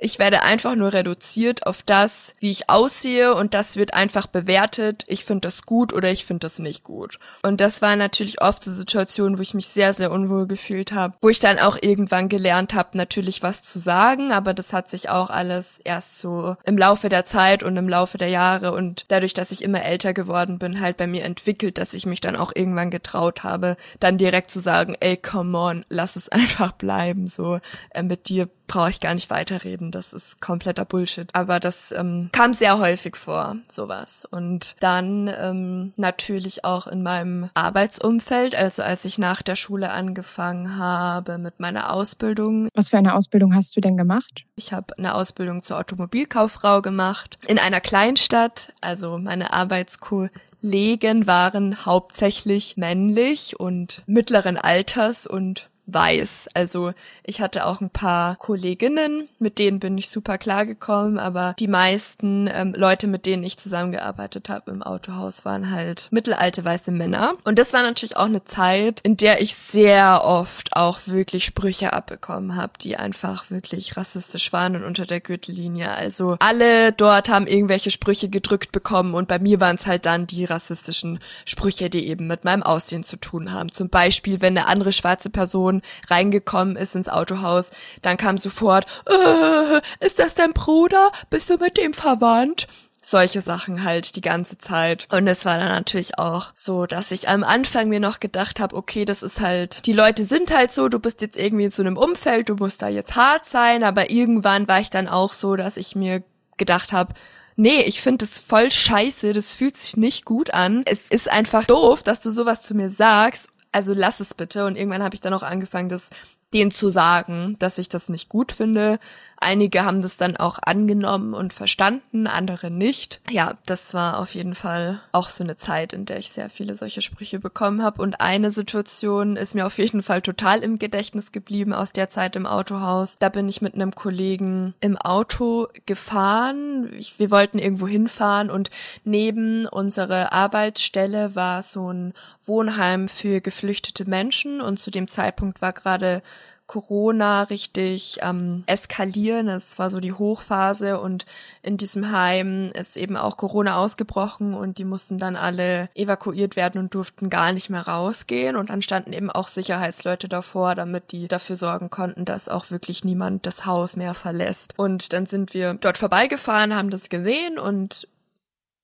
ich 0.00 0.18
werde 0.18 0.42
einfach 0.42 0.74
nur 0.76 0.92
reduziert 0.92 1.66
auf 1.66 1.82
das, 1.82 2.32
wie 2.38 2.50
ich 2.50 2.70
aussehe 2.70 3.34
und 3.34 3.52
das 3.52 3.76
wird 3.76 3.92
einfach 3.92 4.26
bewertet. 4.26 5.04
Ich 5.06 5.24
finde 5.24 5.42
das 5.42 5.62
gut 5.62 5.92
oder 5.92 6.10
ich 6.10 6.24
finde 6.24 6.46
das 6.46 6.58
nicht 6.58 6.84
gut. 6.84 7.18
Und 7.42 7.60
das 7.60 7.82
war 7.82 7.94
natürlich 7.96 8.40
oft 8.40 8.64
so 8.64 8.72
Situationen, 8.72 9.38
wo 9.38 9.42
ich 9.42 9.52
mich 9.52 9.68
sehr, 9.68 9.92
sehr 9.92 10.10
unwohl 10.10 10.46
gefühlt 10.46 10.92
habe, 10.92 11.14
wo 11.20 11.28
ich 11.28 11.38
dann 11.38 11.58
auch 11.58 11.76
irgendwann 11.80 12.30
gelernt 12.30 12.72
habe, 12.72 12.96
natürlich 12.96 13.42
was 13.42 13.62
zu 13.62 13.78
sagen, 13.78 14.32
aber 14.32 14.54
das 14.54 14.72
hat 14.72 14.88
sich 14.88 15.10
auch 15.10 15.28
alles 15.28 15.80
erst 15.84 16.18
so 16.18 16.56
im 16.64 16.78
Laufe 16.78 17.10
der 17.10 17.26
Zeit 17.26 17.62
und 17.62 17.76
im 17.76 17.88
Laufe 17.88 18.16
der 18.16 18.28
Jahre 18.28 18.72
und 18.72 19.04
dadurch, 19.08 19.34
dass 19.34 19.50
ich 19.50 19.62
immer 19.62 19.84
älter 19.84 20.14
geworden 20.14 20.58
bin, 20.58 20.80
halt 20.80 20.96
bei 20.96 21.06
mir 21.06 21.24
entwickelt, 21.24 21.76
dass 21.76 21.92
ich 21.92 22.06
mich 22.06 22.22
dann 22.22 22.36
auch 22.36 22.52
irgendwann 22.54 22.90
getraut 22.90 23.42
habe, 23.42 23.76
dann 24.00 24.16
direkt 24.16 24.50
zu 24.50 24.60
sagen, 24.60 24.96
ey, 25.00 25.18
come 25.18 25.58
on, 25.58 25.84
lass 25.90 26.16
es 26.16 26.28
einfach 26.30 26.72
bleiben, 26.72 27.26
so 27.26 27.60
äh, 27.90 28.02
mit 28.02 28.30
dir 28.30 28.48
brauche 28.70 28.90
ich 28.90 29.00
gar 29.00 29.14
nicht 29.14 29.30
weiterreden. 29.30 29.90
Das 29.90 30.12
ist 30.12 30.40
kompletter 30.40 30.84
Bullshit. 30.84 31.28
Aber 31.34 31.58
das 31.58 31.90
ähm, 31.90 32.30
kam 32.30 32.54
sehr 32.54 32.78
häufig 32.78 33.16
vor, 33.16 33.56
sowas. 33.66 34.28
Und 34.30 34.76
dann 34.78 35.28
ähm, 35.42 35.92
natürlich 35.96 36.64
auch 36.64 36.86
in 36.86 37.02
meinem 37.02 37.50
Arbeitsumfeld, 37.54 38.54
also 38.54 38.84
als 38.84 39.04
ich 39.04 39.18
nach 39.18 39.42
der 39.42 39.56
Schule 39.56 39.90
angefangen 39.90 40.78
habe 40.78 41.38
mit 41.38 41.58
meiner 41.58 41.92
Ausbildung. 41.92 42.68
Was 42.74 42.90
für 42.90 42.98
eine 42.98 43.16
Ausbildung 43.16 43.56
hast 43.56 43.76
du 43.76 43.80
denn 43.80 43.96
gemacht? 43.96 44.44
Ich 44.54 44.72
habe 44.72 44.96
eine 44.96 45.16
Ausbildung 45.16 45.64
zur 45.64 45.76
Automobilkauffrau 45.78 46.80
gemacht 46.80 47.38
in 47.48 47.58
einer 47.58 47.80
Kleinstadt. 47.80 48.72
Also 48.80 49.18
meine 49.18 49.52
Arbeitskollegen 49.52 51.26
waren 51.26 51.84
hauptsächlich 51.84 52.76
männlich 52.76 53.58
und 53.58 54.04
mittleren 54.06 54.56
Alters 54.56 55.26
und 55.26 55.69
weiß. 55.92 56.48
Also 56.54 56.92
ich 57.24 57.40
hatte 57.40 57.66
auch 57.66 57.80
ein 57.80 57.90
paar 57.90 58.36
Kolleginnen, 58.36 59.28
mit 59.38 59.58
denen 59.58 59.80
bin 59.80 59.96
ich 59.98 60.10
super 60.10 60.38
klar 60.38 60.66
gekommen, 60.66 61.18
aber 61.18 61.54
die 61.58 61.68
meisten 61.68 62.48
ähm, 62.52 62.74
Leute, 62.76 63.06
mit 63.06 63.26
denen 63.26 63.44
ich 63.44 63.58
zusammengearbeitet 63.58 64.48
habe 64.48 64.70
im 64.70 64.82
Autohaus, 64.82 65.44
waren 65.44 65.70
halt 65.70 66.08
mittelalte 66.10 66.64
weiße 66.64 66.90
Männer. 66.90 67.34
Und 67.44 67.58
das 67.58 67.72
war 67.72 67.82
natürlich 67.82 68.16
auch 68.16 68.26
eine 68.26 68.44
Zeit, 68.44 69.00
in 69.02 69.16
der 69.16 69.40
ich 69.40 69.54
sehr 69.54 70.24
oft 70.24 70.76
auch 70.76 71.00
wirklich 71.06 71.44
Sprüche 71.44 71.92
abbekommen 71.92 72.56
habe, 72.56 72.72
die 72.80 72.96
einfach 72.96 73.50
wirklich 73.50 73.96
rassistisch 73.96 74.52
waren 74.52 74.76
und 74.76 74.84
unter 74.84 75.06
der 75.06 75.20
Gürtellinie. 75.20 75.90
Also 75.90 76.36
alle 76.40 76.92
dort 76.92 77.28
haben 77.28 77.46
irgendwelche 77.46 77.90
Sprüche 77.90 78.28
gedrückt 78.28 78.72
bekommen 78.72 79.14
und 79.14 79.28
bei 79.28 79.38
mir 79.38 79.60
waren 79.60 79.76
es 79.76 79.86
halt 79.86 80.06
dann 80.06 80.26
die 80.26 80.44
rassistischen 80.44 81.18
Sprüche, 81.44 81.90
die 81.90 82.06
eben 82.06 82.26
mit 82.26 82.44
meinem 82.44 82.62
Aussehen 82.62 83.04
zu 83.04 83.16
tun 83.16 83.52
haben. 83.52 83.72
Zum 83.72 83.88
Beispiel, 83.88 84.40
wenn 84.40 84.56
eine 84.56 84.66
andere 84.66 84.92
schwarze 84.92 85.30
Person 85.30 85.79
reingekommen 86.08 86.76
ist 86.76 86.94
ins 86.94 87.08
Autohaus, 87.08 87.70
dann 88.02 88.16
kam 88.16 88.38
sofort, 88.38 88.86
äh, 89.06 89.80
ist 90.04 90.18
das 90.18 90.34
dein 90.34 90.52
Bruder? 90.52 91.10
Bist 91.30 91.50
du 91.50 91.56
mit 91.56 91.76
dem 91.76 91.94
verwandt? 91.94 92.66
solche 93.02 93.40
Sachen 93.40 93.84
halt 93.84 94.16
die 94.16 94.20
ganze 94.20 94.58
Zeit. 94.58 95.06
Und 95.10 95.26
es 95.26 95.44
war 95.44 95.58
dann 95.58 95.68
natürlich 95.68 96.18
auch 96.18 96.52
so, 96.54 96.86
dass 96.86 97.10
ich 97.10 97.28
am 97.28 97.44
Anfang 97.44 97.88
mir 97.88 98.00
noch 98.00 98.20
gedacht 98.20 98.60
habe, 98.60 98.76
okay, 98.76 99.04
das 99.04 99.22
ist 99.22 99.40
halt, 99.40 99.86
die 99.86 99.92
Leute 99.92 100.24
sind 100.24 100.54
halt 100.54 100.72
so, 100.72 100.88
du 100.88 100.98
bist 100.98 101.20
jetzt 101.20 101.38
irgendwie 101.38 101.64
in 101.64 101.70
so 101.70 101.82
einem 101.82 101.96
Umfeld, 101.96 102.48
du 102.48 102.56
musst 102.56 102.82
da 102.82 102.88
jetzt 102.88 103.16
hart 103.16 103.46
sein, 103.46 103.84
aber 103.84 104.10
irgendwann 104.10 104.68
war 104.68 104.80
ich 104.80 104.90
dann 104.90 105.08
auch 105.08 105.32
so, 105.32 105.56
dass 105.56 105.76
ich 105.76 105.96
mir 105.96 106.22
gedacht 106.58 106.92
habe, 106.92 107.14
nee, 107.56 107.80
ich 107.82 108.00
finde 108.00 108.26
das 108.26 108.40
voll 108.40 108.70
scheiße, 108.70 109.32
das 109.32 109.54
fühlt 109.54 109.76
sich 109.76 109.96
nicht 109.96 110.24
gut 110.24 110.52
an. 110.52 110.82
Es 110.84 111.08
ist 111.08 111.30
einfach 111.30 111.64
doof, 111.64 112.02
dass 112.02 112.20
du 112.20 112.30
sowas 112.30 112.62
zu 112.62 112.74
mir 112.74 112.90
sagst 112.90 113.48
also 113.72 113.94
lass 113.94 114.20
es 114.20 114.34
bitte. 114.34 114.66
Und 114.66 114.76
irgendwann 114.76 115.02
habe 115.02 115.14
ich 115.14 115.20
dann 115.20 115.34
auch 115.34 115.42
angefangen, 115.42 115.88
das 115.88 116.10
denen 116.52 116.70
zu 116.70 116.90
sagen, 116.90 117.56
dass 117.58 117.78
ich 117.78 117.88
das 117.88 118.08
nicht 118.08 118.28
gut 118.28 118.52
finde. 118.52 118.98
Einige 119.42 119.86
haben 119.86 120.02
das 120.02 120.18
dann 120.18 120.36
auch 120.36 120.58
angenommen 120.62 121.32
und 121.32 121.54
verstanden, 121.54 122.26
andere 122.26 122.70
nicht. 122.70 123.22
Ja, 123.30 123.54
das 123.64 123.94
war 123.94 124.18
auf 124.18 124.34
jeden 124.34 124.54
Fall 124.54 125.00
auch 125.12 125.30
so 125.30 125.42
eine 125.42 125.56
Zeit, 125.56 125.94
in 125.94 126.04
der 126.04 126.18
ich 126.18 126.30
sehr 126.30 126.50
viele 126.50 126.74
solche 126.74 127.00
Sprüche 127.00 127.38
bekommen 127.38 127.82
habe. 127.82 128.02
Und 128.02 128.20
eine 128.20 128.50
Situation 128.50 129.36
ist 129.36 129.54
mir 129.54 129.66
auf 129.66 129.78
jeden 129.78 130.02
Fall 130.02 130.20
total 130.20 130.58
im 130.58 130.78
Gedächtnis 130.78 131.32
geblieben 131.32 131.72
aus 131.72 131.92
der 131.92 132.10
Zeit 132.10 132.36
im 132.36 132.44
Autohaus. 132.44 133.16
Da 133.18 133.30
bin 133.30 133.48
ich 133.48 133.62
mit 133.62 133.74
einem 133.74 133.94
Kollegen 133.94 134.74
im 134.80 134.98
Auto 134.98 135.68
gefahren. 135.86 136.90
wir 137.16 137.30
wollten 137.30 137.58
irgendwo 137.58 137.88
hinfahren 137.88 138.50
und 138.50 138.70
neben 139.04 139.66
unserer 139.66 140.34
Arbeitsstelle 140.34 141.34
war 141.34 141.62
so 141.62 141.90
ein 141.90 142.12
Wohnheim 142.50 143.08
für 143.08 143.40
geflüchtete 143.40 144.04
Menschen 144.04 144.60
und 144.60 144.80
zu 144.80 144.90
dem 144.90 145.06
Zeitpunkt 145.06 145.62
war 145.62 145.72
gerade 145.72 146.20
Corona 146.66 147.42
richtig 147.44 148.18
ähm, 148.22 148.62
eskalieren. 148.66 149.48
Es 149.48 149.78
war 149.78 149.90
so 149.90 149.98
die 149.98 150.12
Hochphase 150.12 151.00
und 151.00 151.26
in 151.62 151.76
diesem 151.76 152.12
Heim 152.12 152.70
ist 152.74 152.96
eben 152.96 153.16
auch 153.16 153.36
Corona 153.36 153.76
ausgebrochen 153.76 154.54
und 154.54 154.78
die 154.78 154.84
mussten 154.84 155.18
dann 155.18 155.34
alle 155.34 155.88
evakuiert 155.94 156.54
werden 156.54 156.80
und 156.80 156.94
durften 156.94 157.28
gar 157.28 157.52
nicht 157.52 157.70
mehr 157.70 157.88
rausgehen. 157.88 158.54
Und 158.54 158.70
dann 158.70 158.82
standen 158.82 159.12
eben 159.12 159.30
auch 159.32 159.48
Sicherheitsleute 159.48 160.28
davor, 160.28 160.76
damit 160.76 161.10
die 161.10 161.26
dafür 161.26 161.56
sorgen 161.56 161.90
konnten, 161.90 162.24
dass 162.24 162.48
auch 162.48 162.70
wirklich 162.70 163.04
niemand 163.04 163.46
das 163.46 163.66
Haus 163.66 163.96
mehr 163.96 164.14
verlässt. 164.14 164.74
Und 164.76 165.12
dann 165.12 165.26
sind 165.26 165.54
wir 165.54 165.74
dort 165.74 165.98
vorbeigefahren, 165.98 166.76
haben 166.76 166.90
das 166.90 167.08
gesehen 167.08 167.58
und 167.58 168.06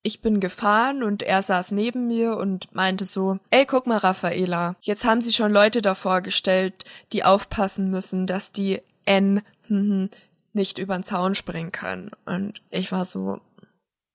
ich 0.07 0.23
bin 0.23 0.39
gefahren 0.39 1.03
und 1.03 1.25
er 1.25 1.43
saß 1.43 1.73
neben 1.73 2.07
mir 2.07 2.37
und 2.37 2.73
meinte 2.73 3.05
so, 3.05 3.39
ey, 3.51 3.67
guck 3.67 3.89
mal, 3.89 3.99
Raffaela, 3.99 4.77
jetzt 4.81 5.05
haben 5.05 5.21
sie 5.21 5.33
schon 5.33 5.53
Leute 5.53 5.83
davor 5.83 6.21
gestellt, 6.21 6.85
die 7.13 7.25
aufpassen 7.25 7.91
müssen, 7.91 8.29
dass 8.29 8.53
die 8.53 8.81
N 9.05 9.43
hm, 9.67 10.09
nicht 10.53 10.79
über 10.79 10.95
den 10.95 11.03
Zaun 11.03 11.35
springen 11.35 11.73
können. 11.73 12.13
Und 12.25 12.63
ich 12.71 12.93
war 12.93 13.05
so, 13.05 13.41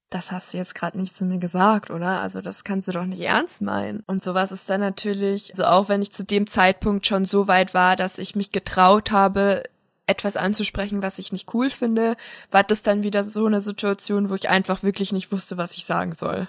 das 0.10 0.32
hast 0.32 0.54
du 0.54 0.58
jetzt 0.58 0.76
gerade 0.76 0.98
nicht 0.98 1.16
zu 1.16 1.26
mir 1.26 1.40
gesagt, 1.40 1.92
oder? 1.92 2.22
Also 2.22 2.42
das 2.42 2.64
kannst 2.64 2.88
du 2.88 2.94
doch 2.94 3.06
nicht 3.06 3.22
ernst 3.22 3.62
meinen. 3.62 4.02
Und 4.08 4.24
sowas 4.24 4.54
ist 4.54 4.70
dann 4.70 4.80
natürlich, 4.80 5.52
also 5.52 5.66
auch 5.66 5.90
wenn 5.90 6.02
ich 6.02 6.14
zu 6.14 6.24
dem 6.24 6.48
Zeitpunkt 6.48 7.06
schon 7.06 7.26
so 7.26 7.50
weit 7.50 7.74
war, 7.74 7.98
dass 7.98 8.18
ich 8.18 8.36
mich 8.36 8.54
getraut 8.54 9.12
habe, 9.12 9.64
etwas 10.12 10.36
anzusprechen, 10.36 11.01
was 11.01 11.18
ich 11.18 11.32
nicht 11.32 11.51
cool 11.53 11.70
finde, 11.70 12.15
war 12.51 12.63
das 12.63 12.84
dann 12.84 13.01
wieder 13.01 13.24
so 13.24 13.48
eine 13.48 13.62
Situation, 13.62 14.30
wo 14.30 14.36
ich 14.36 14.50
einfach 14.50 14.84
wirklich 14.84 15.12
nicht 15.12 15.32
wusste, 15.32 15.58
was 15.58 15.75
ich 15.75 15.86
sagen 15.86 16.12
soll. 16.12 16.48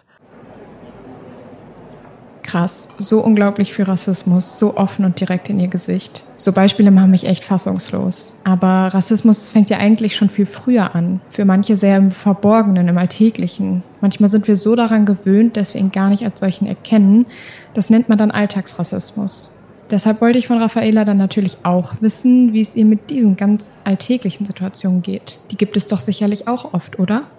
Krass, 2.42 2.88
so 2.98 3.22
unglaublich 3.24 3.72
viel 3.72 3.84
Rassismus, 3.84 4.58
so 4.58 4.76
offen 4.76 5.04
und 5.04 5.20
direkt 5.20 5.48
in 5.48 5.60
ihr 5.60 5.68
Gesicht. 5.68 6.24
So 6.34 6.52
Beispiele 6.52 6.90
machen 6.90 7.12
mich 7.12 7.24
echt 7.24 7.44
fassungslos. 7.44 8.38
Aber 8.44 8.92
Rassismus 8.92 9.50
fängt 9.50 9.70
ja 9.70 9.78
eigentlich 9.78 10.16
schon 10.16 10.28
viel 10.28 10.46
früher 10.46 10.94
an. 10.94 11.20
Für 11.28 11.44
manche 11.44 11.76
sehr 11.76 11.96
im 11.96 12.10
Verborgenen, 12.10 12.88
im 12.88 12.98
Alltäglichen. 12.98 13.84
Manchmal 14.00 14.28
sind 14.28 14.48
wir 14.48 14.56
so 14.56 14.74
daran 14.74 15.06
gewöhnt, 15.06 15.56
dass 15.56 15.72
wir 15.72 15.80
ihn 15.80 15.92
gar 15.92 16.10
nicht 16.10 16.24
als 16.24 16.40
solchen 16.40 16.66
erkennen. 16.66 17.26
Das 17.74 17.90
nennt 17.90 18.08
man 18.08 18.18
dann 18.18 18.32
Alltagsrassismus. 18.32 19.52
Deshalb 19.92 20.22
wollte 20.22 20.38
ich 20.38 20.46
von 20.46 20.56
Raffaela 20.56 21.04
dann 21.04 21.18
natürlich 21.18 21.66
auch 21.66 21.92
wissen, 22.00 22.54
wie 22.54 22.62
es 22.62 22.76
ihr 22.76 22.86
mit 22.86 23.10
diesen 23.10 23.36
ganz 23.36 23.70
alltäglichen 23.84 24.46
Situationen 24.46 25.02
geht. 25.02 25.40
Die 25.50 25.56
gibt 25.58 25.76
es 25.76 25.86
doch 25.86 26.00
sicherlich 26.00 26.48
auch 26.48 26.72
oft, 26.72 26.98
oder? 26.98 27.30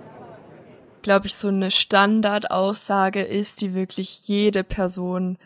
Glaube 1.01 1.25
ich, 1.25 1.33
so 1.33 1.47
eine 1.47 1.71
Standardaussage 1.71 3.23
ist, 3.23 3.61
die 3.61 3.73
wirklich 3.73 4.27
jede 4.27 4.63
Person 4.63 5.39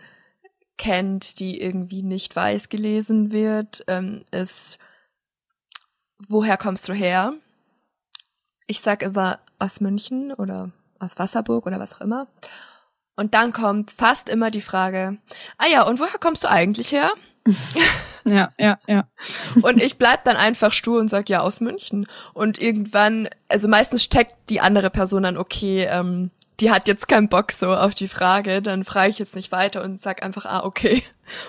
kennt, 0.77 1.39
die 1.39 1.61
irgendwie 1.61 2.03
nicht 2.03 2.35
weiß 2.35 2.67
gelesen 2.67 3.31
wird, 3.31 3.85
ähm, 3.87 4.25
ist, 4.31 4.77
woher 6.27 6.57
kommst 6.57 6.89
du 6.89 6.93
her? 6.93 7.35
Ich 8.67 8.81
sag 8.81 9.01
immer 9.01 9.39
aus 9.59 9.79
München 9.79 10.33
oder 10.33 10.71
aus 10.99 11.17
Wasserburg 11.17 11.67
oder 11.67 11.79
was 11.79 11.95
auch 11.95 12.01
immer. 12.01 12.27
Und 13.17 13.33
dann 13.33 13.51
kommt 13.51 13.91
fast 13.91 14.29
immer 14.29 14.51
die 14.51 14.61
Frage, 14.61 15.17
ah 15.57 15.65
ja, 15.65 15.81
und 15.81 15.99
woher 15.99 16.19
kommst 16.19 16.43
du 16.43 16.49
eigentlich 16.49 16.91
her? 16.91 17.11
ja, 18.25 18.49
ja, 18.59 18.77
ja. 18.87 19.07
Und 19.61 19.81
ich 19.81 19.97
bleib 19.97 20.23
dann 20.23 20.37
einfach 20.37 20.71
stur 20.71 20.99
und 20.99 21.09
sag, 21.09 21.27
ja, 21.27 21.41
aus 21.41 21.59
München. 21.59 22.07
Und 22.33 22.59
irgendwann, 22.59 23.27
also 23.49 23.67
meistens 23.67 24.07
checkt 24.07 24.35
die 24.49 24.61
andere 24.61 24.91
Person 24.91 25.23
dann, 25.23 25.37
okay, 25.37 25.87
ähm, 25.89 26.29
die 26.59 26.71
hat 26.71 26.87
jetzt 26.87 27.07
keinen 27.07 27.27
Bock 27.27 27.51
so 27.51 27.75
auf 27.75 27.95
die 27.95 28.07
Frage, 28.07 28.61
dann 28.61 28.83
frage 28.83 29.09
ich 29.09 29.19
jetzt 29.19 29.35
nicht 29.35 29.51
weiter 29.51 29.83
und 29.83 30.01
sag 30.01 30.23
einfach, 30.23 30.45
ah, 30.45 30.63
okay, 30.63 31.03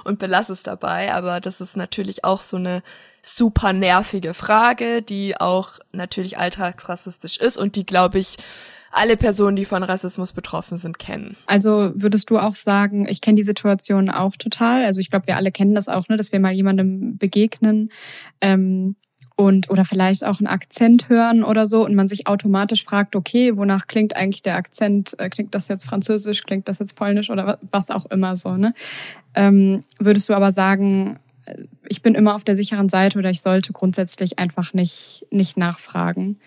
und 0.04 0.18
belass 0.18 0.48
es 0.48 0.62
dabei. 0.62 1.14
Aber 1.14 1.40
das 1.40 1.60
ist 1.60 1.76
natürlich 1.76 2.24
auch 2.24 2.40
so 2.40 2.56
eine 2.56 2.82
super 3.20 3.74
nervige 3.74 4.32
Frage, 4.32 5.02
die 5.02 5.38
auch 5.38 5.78
natürlich 5.92 6.38
alltagsrassistisch 6.38 7.36
ist 7.36 7.58
und 7.58 7.76
die, 7.76 7.84
glaube 7.84 8.18
ich, 8.18 8.36
alle 8.90 9.16
Personen, 9.16 9.56
die 9.56 9.64
von 9.64 9.82
Rassismus 9.82 10.32
betroffen 10.32 10.78
sind, 10.78 10.98
kennen. 10.98 11.36
Also 11.46 11.92
würdest 11.94 12.30
du 12.30 12.38
auch 12.38 12.54
sagen, 12.54 13.06
ich 13.08 13.20
kenne 13.20 13.36
die 13.36 13.42
Situation 13.42 14.10
auch 14.10 14.36
total. 14.36 14.84
Also 14.84 15.00
ich 15.00 15.10
glaube, 15.10 15.26
wir 15.26 15.36
alle 15.36 15.52
kennen 15.52 15.74
das 15.74 15.88
auch, 15.88 16.08
ne, 16.08 16.16
dass 16.16 16.32
wir 16.32 16.40
mal 16.40 16.52
jemandem 16.52 17.18
begegnen. 17.18 17.90
Ähm, 18.40 18.96
und 19.40 19.70
oder 19.70 19.84
vielleicht 19.84 20.24
auch 20.24 20.40
einen 20.40 20.48
Akzent 20.48 21.08
hören 21.08 21.44
oder 21.44 21.66
so 21.66 21.84
und 21.84 21.94
man 21.94 22.08
sich 22.08 22.26
automatisch 22.26 22.84
fragt, 22.84 23.14
okay, 23.14 23.56
wonach 23.56 23.86
klingt 23.86 24.16
eigentlich 24.16 24.42
der 24.42 24.56
Akzent? 24.56 25.14
Äh, 25.20 25.28
klingt 25.28 25.54
das 25.54 25.68
jetzt 25.68 25.86
Französisch? 25.86 26.42
Klingt 26.42 26.66
das 26.66 26.80
jetzt 26.80 26.96
Polnisch 26.96 27.30
oder 27.30 27.60
was 27.70 27.90
auch 27.90 28.06
immer 28.06 28.34
so? 28.34 28.56
Ne? 28.56 28.74
Ähm, 29.34 29.84
würdest 30.00 30.28
du 30.28 30.34
aber 30.34 30.50
sagen, 30.50 31.20
äh, 31.44 31.54
ich 31.88 32.02
bin 32.02 32.16
immer 32.16 32.34
auf 32.34 32.42
der 32.42 32.56
sicheren 32.56 32.88
Seite 32.88 33.16
oder 33.16 33.30
ich 33.30 33.40
sollte 33.40 33.72
grundsätzlich 33.72 34.40
einfach 34.40 34.72
nicht 34.72 35.24
nicht 35.30 35.56
nachfragen? 35.56 36.40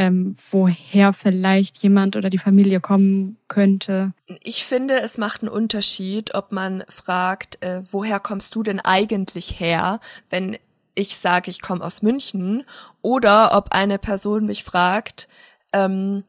Ähm, 0.00 0.34
woher 0.50 1.12
vielleicht 1.12 1.76
jemand 1.82 2.16
oder 2.16 2.30
die 2.30 2.38
Familie 2.38 2.80
kommen 2.80 3.36
könnte? 3.48 4.14
Ich 4.42 4.64
finde, 4.64 4.98
es 4.98 5.18
macht 5.18 5.42
einen 5.42 5.50
Unterschied, 5.50 6.34
ob 6.34 6.52
man 6.52 6.84
fragt, 6.88 7.62
äh, 7.62 7.82
woher 7.90 8.18
kommst 8.18 8.54
du 8.54 8.62
denn 8.62 8.80
eigentlich 8.80 9.60
her, 9.60 10.00
wenn 10.30 10.56
ich 10.94 11.18
sage, 11.18 11.50
ich 11.50 11.60
komme 11.60 11.84
aus 11.84 12.00
München, 12.00 12.64
oder 13.02 13.54
ob 13.54 13.72
eine 13.72 13.98
Person 13.98 14.46
mich 14.46 14.64
fragt, 14.64 15.28
ähm, 15.74 16.24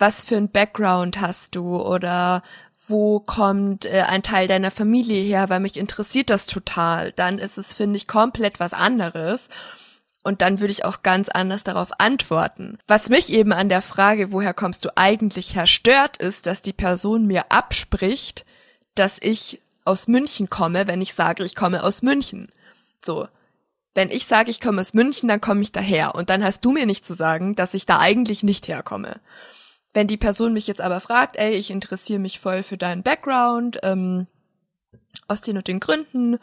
was 0.00 0.24
für 0.24 0.36
ein 0.36 0.50
Background 0.50 1.20
hast 1.20 1.54
du 1.54 1.80
oder 1.80 2.42
wo 2.88 3.20
kommt 3.20 3.84
äh, 3.84 4.02
ein 4.08 4.24
Teil 4.24 4.48
deiner 4.48 4.72
Familie 4.72 5.22
her, 5.22 5.48
weil 5.48 5.60
mich 5.60 5.76
interessiert 5.76 6.28
das 6.28 6.46
total. 6.46 7.12
Dann 7.12 7.38
ist 7.38 7.56
es, 7.56 7.72
finde 7.72 7.98
ich, 7.98 8.08
komplett 8.08 8.58
was 8.58 8.72
anderes. 8.72 9.48
Und 10.22 10.40
dann 10.40 10.60
würde 10.60 10.72
ich 10.72 10.84
auch 10.84 11.02
ganz 11.02 11.28
anders 11.28 11.64
darauf 11.64 11.88
antworten. 11.98 12.78
Was 12.86 13.08
mich 13.08 13.32
eben 13.32 13.52
an 13.52 13.68
der 13.68 13.82
Frage, 13.82 14.30
woher 14.30 14.54
kommst 14.54 14.84
du 14.84 14.90
eigentlich 14.96 15.56
her, 15.56 15.66
stört, 15.66 16.16
ist, 16.16 16.46
dass 16.46 16.62
die 16.62 16.72
Person 16.72 17.26
mir 17.26 17.50
abspricht, 17.50 18.44
dass 18.94 19.18
ich 19.20 19.60
aus 19.84 20.06
München 20.06 20.48
komme, 20.48 20.86
wenn 20.86 21.00
ich 21.00 21.14
sage, 21.14 21.44
ich 21.44 21.56
komme 21.56 21.82
aus 21.82 22.02
München. 22.02 22.50
So. 23.04 23.26
Wenn 23.94 24.10
ich 24.10 24.26
sage, 24.26 24.50
ich 24.50 24.60
komme 24.60 24.80
aus 24.80 24.94
München, 24.94 25.28
dann 25.28 25.40
komme 25.40 25.62
ich 25.62 25.72
daher. 25.72 26.14
Und 26.14 26.30
dann 26.30 26.44
hast 26.44 26.64
du 26.64 26.72
mir 26.72 26.86
nicht 26.86 27.04
zu 27.04 27.14
sagen, 27.14 27.56
dass 27.56 27.74
ich 27.74 27.84
da 27.84 27.98
eigentlich 27.98 28.42
nicht 28.42 28.68
herkomme. 28.68 29.20
Wenn 29.92 30.06
die 30.06 30.16
Person 30.16 30.52
mich 30.54 30.66
jetzt 30.66 30.80
aber 30.80 31.00
fragt, 31.00 31.36
ey, 31.36 31.54
ich 31.54 31.70
interessiere 31.70 32.20
mich 32.20 32.38
voll 32.38 32.62
für 32.62 32.78
deinen 32.78 33.02
Background, 33.02 33.80
ähm, 33.82 34.26
aus 35.28 35.42
den 35.42 35.56
und 35.56 35.68
den 35.68 35.80
Gründen, 35.80 36.38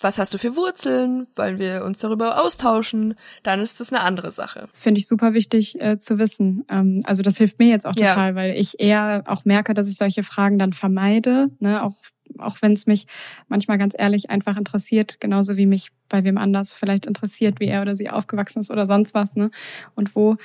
was 0.00 0.18
hast 0.18 0.34
du 0.34 0.38
für 0.38 0.56
Wurzeln, 0.56 1.26
wollen 1.36 1.58
wir 1.58 1.84
uns 1.84 1.98
darüber 1.98 2.42
austauschen, 2.42 3.14
dann 3.42 3.60
ist 3.60 3.80
das 3.80 3.92
eine 3.92 4.02
andere 4.02 4.32
Sache. 4.32 4.68
Finde 4.74 4.98
ich 4.98 5.06
super 5.06 5.34
wichtig 5.34 5.80
äh, 5.80 5.98
zu 5.98 6.18
wissen. 6.18 6.64
Ähm, 6.68 7.00
also 7.04 7.22
das 7.22 7.38
hilft 7.38 7.58
mir 7.58 7.68
jetzt 7.68 7.86
auch 7.86 7.94
total, 7.94 8.30
ja. 8.30 8.34
weil 8.34 8.56
ich 8.56 8.80
eher 8.80 9.22
auch 9.26 9.44
merke, 9.44 9.74
dass 9.74 9.88
ich 9.88 9.96
solche 9.96 10.24
Fragen 10.24 10.58
dann 10.58 10.72
vermeide, 10.72 11.48
ne? 11.60 11.82
auch 11.82 11.94
auch 12.38 12.56
wenn 12.62 12.72
es 12.72 12.86
mich 12.86 13.06
manchmal 13.48 13.78
ganz 13.78 13.94
ehrlich 13.96 14.30
einfach 14.30 14.56
interessiert, 14.56 15.20
genauso 15.20 15.56
wie 15.56 15.66
mich 15.66 15.90
bei 16.08 16.24
wem 16.24 16.38
anders 16.38 16.72
vielleicht 16.72 17.06
interessiert, 17.06 17.60
wie 17.60 17.66
er 17.66 17.82
oder 17.82 17.94
sie 17.94 18.10
aufgewachsen 18.10 18.60
ist 18.60 18.70
oder 18.70 18.86
sonst 18.86 19.14
was, 19.14 19.36
ne? 19.36 19.50
Und 19.94 20.16
wo. 20.16 20.36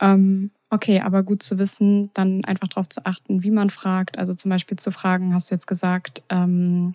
Ähm, 0.00 0.50
okay, 0.70 1.00
aber 1.00 1.22
gut 1.22 1.42
zu 1.42 1.58
wissen, 1.58 2.10
dann 2.14 2.44
einfach 2.44 2.68
darauf 2.68 2.88
zu 2.88 3.04
achten, 3.06 3.42
wie 3.42 3.50
man 3.50 3.70
fragt. 3.70 4.18
Also 4.18 4.34
zum 4.34 4.50
Beispiel 4.50 4.78
zu 4.78 4.90
fragen, 4.90 5.34
hast 5.34 5.50
du 5.50 5.54
jetzt 5.54 5.66
gesagt, 5.66 6.22
ähm, 6.28 6.94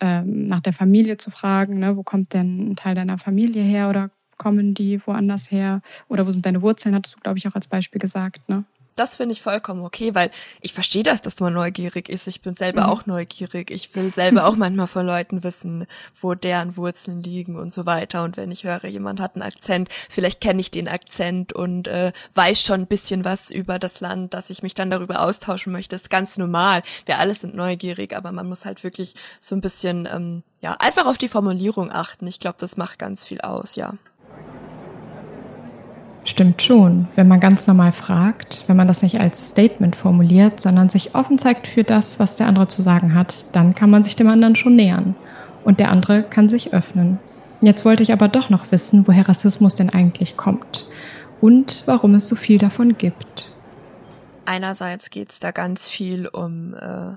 ähm, 0.00 0.48
nach 0.48 0.60
der 0.60 0.72
Familie 0.72 1.16
zu 1.16 1.30
fragen, 1.30 1.78
ne? 1.78 1.96
wo 1.96 2.02
kommt 2.02 2.32
denn 2.32 2.70
ein 2.70 2.76
Teil 2.76 2.94
deiner 2.94 3.18
Familie 3.18 3.62
her 3.62 3.88
oder 3.88 4.10
kommen 4.38 4.74
die 4.74 5.00
woanders 5.06 5.50
her? 5.50 5.82
Oder 6.08 6.26
wo 6.26 6.30
sind 6.30 6.46
deine 6.46 6.62
Wurzeln, 6.62 6.94
hattest 6.94 7.16
du, 7.16 7.20
glaube 7.20 7.38
ich, 7.38 7.46
auch 7.46 7.54
als 7.54 7.68
Beispiel 7.68 8.00
gesagt, 8.00 8.48
ne? 8.48 8.64
Das 8.96 9.16
finde 9.16 9.32
ich 9.32 9.42
vollkommen 9.42 9.82
okay, 9.82 10.14
weil 10.14 10.30
ich 10.60 10.72
verstehe 10.72 11.02
das, 11.02 11.22
dass 11.22 11.38
man 11.40 11.52
neugierig 11.52 12.08
ist. 12.08 12.26
Ich 12.26 12.42
bin 12.42 12.56
selber 12.56 12.82
mhm. 12.82 12.88
auch 12.90 13.06
neugierig. 13.06 13.70
Ich 13.70 13.94
will 13.94 14.12
selber 14.12 14.46
auch 14.46 14.56
manchmal 14.56 14.86
von 14.86 15.06
Leuten 15.06 15.42
wissen, 15.42 15.86
wo 16.20 16.34
deren 16.34 16.76
Wurzeln 16.76 17.22
liegen 17.22 17.56
und 17.56 17.72
so 17.72 17.86
weiter. 17.86 18.24
Und 18.24 18.36
wenn 18.36 18.50
ich 18.50 18.64
höre, 18.64 18.86
jemand 18.86 19.20
hat 19.20 19.36
einen 19.36 19.42
Akzent, 19.42 19.88
vielleicht 20.08 20.40
kenne 20.40 20.60
ich 20.60 20.70
den 20.70 20.88
Akzent 20.88 21.52
und 21.52 21.88
äh, 21.88 22.12
weiß 22.34 22.60
schon 22.60 22.82
ein 22.82 22.86
bisschen 22.86 23.24
was 23.24 23.50
über 23.50 23.78
das 23.78 24.00
Land, 24.00 24.34
dass 24.34 24.50
ich 24.50 24.62
mich 24.62 24.74
dann 24.74 24.90
darüber 24.90 25.22
austauschen 25.22 25.72
möchte. 25.72 25.94
Das 25.96 26.02
ist 26.02 26.10
ganz 26.10 26.36
normal. 26.36 26.82
Wir 27.06 27.18
alle 27.18 27.34
sind 27.34 27.54
neugierig, 27.54 28.14
aber 28.14 28.32
man 28.32 28.46
muss 28.46 28.64
halt 28.64 28.84
wirklich 28.84 29.14
so 29.40 29.54
ein 29.54 29.60
bisschen, 29.60 30.08
ähm, 30.12 30.42
ja, 30.60 30.76
einfach 30.78 31.06
auf 31.06 31.18
die 31.18 31.28
Formulierung 31.28 31.90
achten. 31.90 32.26
Ich 32.26 32.40
glaube, 32.40 32.56
das 32.60 32.76
macht 32.76 32.98
ganz 32.98 33.26
viel 33.26 33.40
aus, 33.40 33.76
ja. 33.76 33.94
Stimmt 36.24 36.60
schon, 36.60 37.08
wenn 37.14 37.28
man 37.28 37.40
ganz 37.40 37.66
normal 37.66 37.92
fragt, 37.92 38.64
wenn 38.66 38.76
man 38.76 38.86
das 38.86 39.02
nicht 39.02 39.18
als 39.20 39.48
Statement 39.48 39.96
formuliert, 39.96 40.60
sondern 40.60 40.90
sich 40.90 41.14
offen 41.14 41.38
zeigt 41.38 41.66
für 41.66 41.82
das, 41.82 42.18
was 42.20 42.36
der 42.36 42.46
andere 42.46 42.68
zu 42.68 42.82
sagen 42.82 43.14
hat, 43.14 43.46
dann 43.52 43.74
kann 43.74 43.90
man 43.90 44.02
sich 44.02 44.16
dem 44.16 44.28
anderen 44.28 44.54
schon 44.54 44.76
nähern 44.76 45.14
und 45.64 45.80
der 45.80 45.90
andere 45.90 46.22
kann 46.22 46.48
sich 46.48 46.74
öffnen. 46.74 47.18
Jetzt 47.62 47.84
wollte 47.84 48.02
ich 48.02 48.12
aber 48.12 48.28
doch 48.28 48.50
noch 48.50 48.70
wissen, 48.70 49.06
woher 49.06 49.28
Rassismus 49.28 49.74
denn 49.74 49.90
eigentlich 49.90 50.36
kommt 50.36 50.88
und 51.40 51.82
warum 51.86 52.14
es 52.14 52.28
so 52.28 52.36
viel 52.36 52.58
davon 52.58 52.96
gibt. 52.98 53.50
Einerseits 54.44 55.10
geht 55.10 55.30
es 55.30 55.40
da 55.40 55.52
ganz 55.52 55.88
viel 55.88 56.26
um 56.26 56.74
äh, 56.74 57.16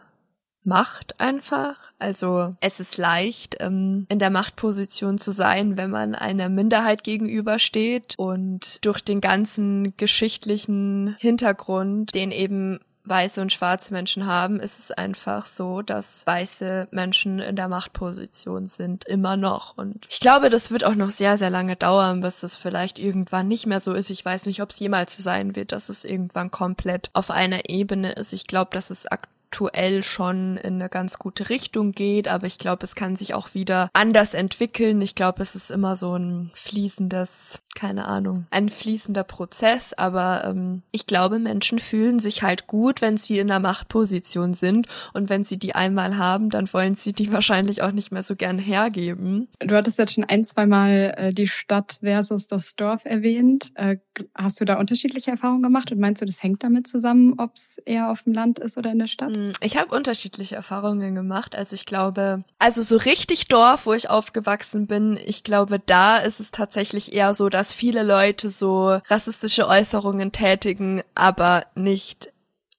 Macht 0.63 1.19
einfach. 1.19 1.75
Also 1.99 2.55
es 2.61 2.79
ist 2.79 2.97
leicht, 2.97 3.57
ähm, 3.59 4.05
in 4.09 4.19
der 4.19 4.29
Machtposition 4.29 5.17
zu 5.17 5.31
sein, 5.31 5.77
wenn 5.77 5.89
man 5.89 6.15
einer 6.15 6.49
Minderheit 6.49 7.03
gegenübersteht 7.03 8.15
und 8.17 8.83
durch 8.85 9.01
den 9.01 9.21
ganzen 9.21 9.95
geschichtlichen 9.97 11.15
Hintergrund, 11.19 12.15
den 12.15 12.31
eben 12.31 12.79
weiße 13.05 13.41
und 13.41 13.51
schwarze 13.51 13.93
Menschen 13.93 14.25
haben, 14.25 14.59
ist 14.59 14.79
es 14.79 14.91
einfach 14.91 15.45
so, 15.45 15.81
dass 15.81 16.25
weiße 16.25 16.87
Menschen 16.91 17.39
in 17.39 17.55
der 17.55 17.67
Machtposition 17.67 18.67
sind, 18.67 19.05
immer 19.05 19.35
noch. 19.35 19.77
Und 19.77 20.07
ich 20.09 20.19
glaube, 20.19 20.49
das 20.49 20.71
wird 20.71 20.85
auch 20.85 20.95
noch 20.95 21.09
sehr, 21.09 21.37
sehr 21.37 21.49
lange 21.49 21.75
dauern, 21.75 22.21
bis 22.21 22.39
das 22.39 22.55
vielleicht 22.55 22.99
irgendwann 22.99 23.47
nicht 23.47 23.65
mehr 23.65 23.79
so 23.79 23.93
ist. 23.93 24.09
Ich 24.09 24.23
weiß 24.23 24.45
nicht, 24.45 24.61
ob 24.61 24.69
es 24.69 24.79
jemals 24.79 25.15
so 25.15 25.21
sein 25.21 25.55
wird, 25.55 25.71
dass 25.71 25.89
es 25.89 26.05
irgendwann 26.05 26.51
komplett 26.51 27.09
auf 27.13 27.29
einer 27.29 27.69
Ebene 27.69 28.13
ist. 28.13 28.33
Ich 28.33 28.47
glaube, 28.47 28.71
dass 28.73 28.89
es 28.89 29.05
aktuell 29.05 29.32
aktuell 29.53 30.01
schon 30.01 30.57
in 30.57 30.81
eine 30.81 30.89
ganz 30.89 31.19
gute 31.19 31.51
Richtung 31.51 31.91
geht, 31.91 32.27
aber 32.27 32.47
ich 32.47 32.57
glaube, 32.57 32.83
es 32.85 32.95
kann 32.95 33.15
sich 33.15 33.35
auch 33.35 33.53
wieder 33.53 33.91
anders 33.93 34.33
entwickeln. 34.33 34.99
Ich 34.99 35.13
glaube, 35.13 35.43
es 35.43 35.53
ist 35.53 35.69
immer 35.69 35.95
so 35.95 36.15
ein 36.15 36.49
fließendes, 36.55 37.59
keine 37.75 38.07
Ahnung, 38.07 38.47
ein 38.49 38.69
fließender 38.69 39.23
Prozess, 39.23 39.93
aber 39.93 40.45
ähm, 40.47 40.81
ich 40.91 41.05
glaube, 41.05 41.37
Menschen 41.37 41.77
fühlen 41.77 42.17
sich 42.17 42.41
halt 42.41 42.65
gut, 42.65 43.03
wenn 43.03 43.15
sie 43.15 43.37
in 43.37 43.51
einer 43.51 43.59
Machtposition 43.59 44.55
sind 44.55 44.87
und 45.13 45.29
wenn 45.29 45.43
sie 45.43 45.59
die 45.59 45.75
einmal 45.75 46.17
haben, 46.17 46.49
dann 46.49 46.67
wollen 46.73 46.95
sie 46.95 47.13
die 47.13 47.31
wahrscheinlich 47.31 47.83
auch 47.83 47.91
nicht 47.91 48.11
mehr 48.11 48.23
so 48.23 48.35
gern 48.35 48.57
hergeben. 48.57 49.49
Du 49.59 49.75
hattest 49.75 49.99
jetzt 49.99 50.13
schon 50.13 50.23
ein, 50.23 50.43
zwei 50.43 50.65
Mal 50.65 51.13
äh, 51.15 51.31
die 51.31 51.47
Stadt 51.47 51.99
versus 52.01 52.47
das 52.47 52.75
Dorf 52.75 53.05
erwähnt. 53.05 53.71
Äh, 53.75 53.97
hast 54.33 54.59
du 54.59 54.65
da 54.65 54.79
unterschiedliche 54.79 55.29
Erfahrungen 55.29 55.61
gemacht 55.61 55.91
und 55.91 55.99
meinst 55.99 56.23
du, 56.23 56.25
das 56.25 56.41
hängt 56.41 56.63
damit 56.63 56.87
zusammen, 56.87 57.35
ob 57.37 57.51
es 57.53 57.77
eher 57.85 58.09
auf 58.09 58.23
dem 58.23 58.33
Land 58.33 58.57
ist 58.57 58.79
oder 58.79 58.91
in 58.91 58.97
der 58.97 59.05
Stadt? 59.05 59.42
Mm, 59.43 59.51
ich 59.61 59.77
habe 59.77 59.95
unterschiedliche 59.95 60.55
Erfahrungen 60.55 61.15
gemacht. 61.15 61.55
Also 61.55 61.75
ich 61.75 61.85
glaube, 61.85 62.43
also 62.59 62.81
so 62.81 62.97
richtig 62.97 63.47
Dorf, 63.47 63.85
wo 63.85 63.93
ich 63.93 64.09
aufgewachsen 64.09 64.87
bin, 64.87 65.19
ich 65.23 65.43
glaube, 65.43 65.79
da 65.79 66.17
ist 66.17 66.39
es 66.39 66.51
tatsächlich 66.51 67.13
eher 67.13 67.33
so, 67.33 67.49
dass 67.49 67.73
viele 67.73 68.03
Leute 68.03 68.49
so 68.49 68.99
rassistische 69.07 69.67
Äußerungen 69.67 70.31
tätigen, 70.31 71.01
aber 71.15 71.65
nicht 71.75 72.31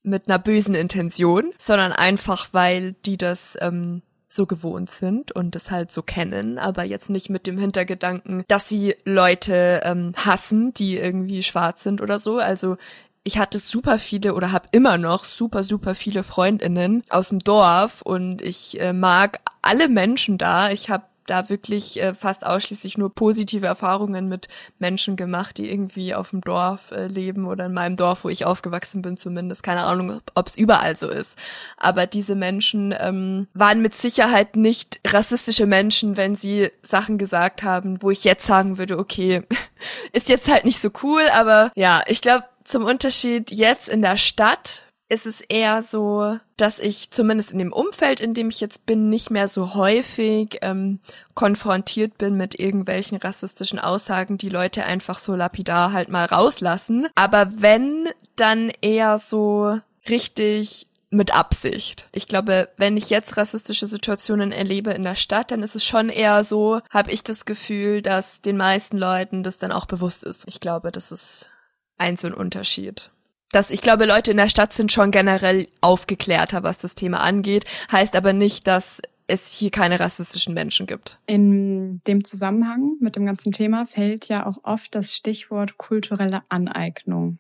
mit 0.03 0.29
einer 0.29 0.39
bösen 0.39 0.75
Intention, 0.75 1.53
sondern 1.59 1.93
einfach, 1.93 2.49
weil 2.53 2.93
die 3.07 3.17
das 3.17 3.57
ähm, 3.61 4.03
so 4.29 4.47
gewohnt 4.47 4.91
sind 4.91 5.33
und 5.33 5.57
es 5.57 5.71
halt 5.71 5.93
so 5.93 6.03
kennen, 6.03 6.59
aber 6.59 6.85
jetzt 6.85 7.09
nicht 7.09 7.31
mit 7.31 7.47
dem 7.47 7.57
Hintergedanken, 7.57 8.45
dass 8.49 8.69
sie 8.69 8.97
Leute 9.05 9.81
ähm, 9.85 10.13
hassen, 10.17 10.75
die 10.75 10.97
irgendwie 10.99 11.43
schwarz 11.43 11.83
sind 11.85 12.01
oder 12.01 12.19
so. 12.19 12.39
Also 12.39 12.77
ich 13.25 13.39
hatte 13.39 13.59
super 13.59 13.99
viele 13.99 14.35
oder 14.35 14.53
habe 14.53 14.69
immer 14.73 14.99
noch 14.99 15.25
super, 15.25 15.65
super 15.65 15.95
viele 15.95 16.23
Freundinnen 16.23 17.03
aus 17.09 17.31
dem 17.31 17.39
Dorf 17.39 18.03
und 18.03 18.43
ich 18.43 18.81
äh, 18.81 18.93
mag 18.93 19.41
alle 19.63 19.89
Menschen 19.89 20.37
da. 20.37 20.71
Ich 20.71 20.91
habe 20.91 21.05
da 21.27 21.49
wirklich 21.49 22.03
äh, 22.03 22.15
fast 22.15 22.45
ausschließlich 22.45 22.99
nur 22.99 23.15
positive 23.15 23.67
Erfahrungen 23.67 24.29
mit 24.29 24.49
Menschen 24.79 25.17
gemacht, 25.17 25.57
die 25.57 25.71
irgendwie 25.71 26.15
auf 26.15 26.31
dem 26.31 26.43
Dorf 26.43 26.91
äh, 26.91 27.07
leben 27.07 27.47
oder 27.47 27.67
in 27.67 27.73
meinem 27.73 27.97
Dorf, 27.97 28.25
wo 28.25 28.29
ich 28.29 28.45
aufgewachsen 28.45 29.03
bin 29.03 29.17
zumindest. 29.17 29.63
Keine 29.63 29.85
Ahnung, 29.85 30.21
ob 30.35 30.47
es 30.47 30.57
überall 30.57 30.97
so 30.97 31.09
ist. 31.09 31.35
Aber 31.77 32.07
diese 32.07 32.35
Menschen 32.35 32.95
ähm, 32.99 33.49
waren 33.55 33.81
mit 33.81 33.95
Sicherheit 33.95 34.57
nicht 34.57 35.01
rassistische 35.07 35.67
Menschen, 35.67 36.17
wenn 36.17 36.35
sie 36.35 36.71
Sachen 36.83 37.19
gesagt 37.19 37.63
haben, 37.63 38.03
wo 38.03 38.11
ich 38.11 38.25
jetzt 38.25 38.47
sagen 38.47 38.79
würde, 38.79 38.99
okay, 38.99 39.43
ist 40.13 40.29
jetzt 40.29 40.49
halt 40.49 40.65
nicht 40.65 40.81
so 40.81 40.91
cool, 41.03 41.23
aber 41.33 41.73
ja, 41.75 42.03
ich 42.07 42.21
glaube, 42.21 42.45
zum 42.65 42.85
Unterschied 42.85 43.51
jetzt 43.51 43.89
in 43.89 44.03
der 44.03 44.17
Stadt 44.17 44.85
ist 45.09 45.27
es 45.27 45.43
eher 45.43 45.83
so, 45.83 46.39
dass 46.57 46.79
ich 46.79 47.11
zumindest 47.11 47.53
in 47.53 47.59
dem 47.59 47.73
Umfeld, 47.73 48.21
in 48.21 48.33
dem 48.33 48.49
ich 48.49 48.61
jetzt 48.61 48.87
bin, 48.87 49.11
nicht 49.11 49.31
mehr 49.31 49.49
so 49.49 49.75
häufig 49.75 50.59
ähm, 50.63 51.01
konfrontiert 51.35 52.17
bin 52.17 52.37
mit 52.37 52.59
irgendwelchen 52.59 53.19
rassistischen 53.19 53.79
Aussagen, 53.79 54.39
die 54.39 54.49
Leute 54.49 54.85
einfach 54.85 55.19
so 55.19 55.35
lapidar 55.35 55.93
halt 55.93 56.09
mal 56.09 56.25
rauslassen. 56.25 57.07
Aber 57.15 57.53
wenn, 57.57 58.09
dann 58.37 58.73
eher 58.81 59.19
so 59.19 59.79
richtig 60.09 60.87
mit 61.11 61.35
Absicht. 61.35 62.09
Ich 62.11 62.27
glaube, 62.27 62.69
wenn 62.77 62.97
ich 62.97 63.09
jetzt 63.09 63.37
rassistische 63.37 63.87
Situationen 63.87 64.53
erlebe 64.53 64.91
in 64.91 65.05
der 65.05 65.15
Stadt, 65.15 65.51
dann 65.51 65.63
ist 65.63 65.77
es 65.77 65.85
schon 65.85 66.09
eher 66.09 66.45
so, 66.45 66.81
habe 66.91 67.13
ich 67.13 67.23
das 67.23 67.45
Gefühl, 67.45 68.03
dass 68.03 68.41
den 68.41 68.57
meisten 68.57 68.99
Leuten 68.99 69.45
das 69.45 69.59
dann 69.59 69.71
auch 69.71 69.87
bewusst 69.87 70.25
ist. 70.25 70.45
Ich 70.49 70.59
glaube, 70.59 70.91
das 70.91 71.13
ist 71.13 71.51
ein 71.99 72.17
so 72.17 72.27
ein 72.27 72.35
Unterschied. 72.35 73.11
Das, 73.51 73.71
ich 73.71 73.83
glaube, 73.83 74.05
Leute 74.05 74.33
in 74.33 74.37
der 74.37 74.49
Stadt 74.49 74.73
sind 74.73 74.91
schon 74.91 75.13
generell 75.13 75.69
aufgeklärter, 75.81 76.65
was 76.65 76.79
das 76.79 76.97
Thema 76.97 77.21
angeht, 77.21 77.65
heißt 77.93 78.17
aber 78.17 78.33
nicht, 78.33 78.67
dass 78.67 79.01
es 79.27 79.53
hier 79.53 79.71
keine 79.71 80.01
rassistischen 80.01 80.55
Menschen 80.55 80.87
gibt. 80.87 81.19
In 81.27 82.01
dem 82.07 82.25
Zusammenhang 82.25 82.97
mit 83.01 83.17
dem 83.17 83.25
ganzen 83.27 83.53
Thema 83.53 83.87
fällt 83.87 84.29
ja 84.29 84.47
auch 84.47 84.59
oft 84.65 84.95
das 84.95 85.15
Stichwort 85.15 85.79
kulturelle 85.79 86.43
Aneignung. 86.49 87.39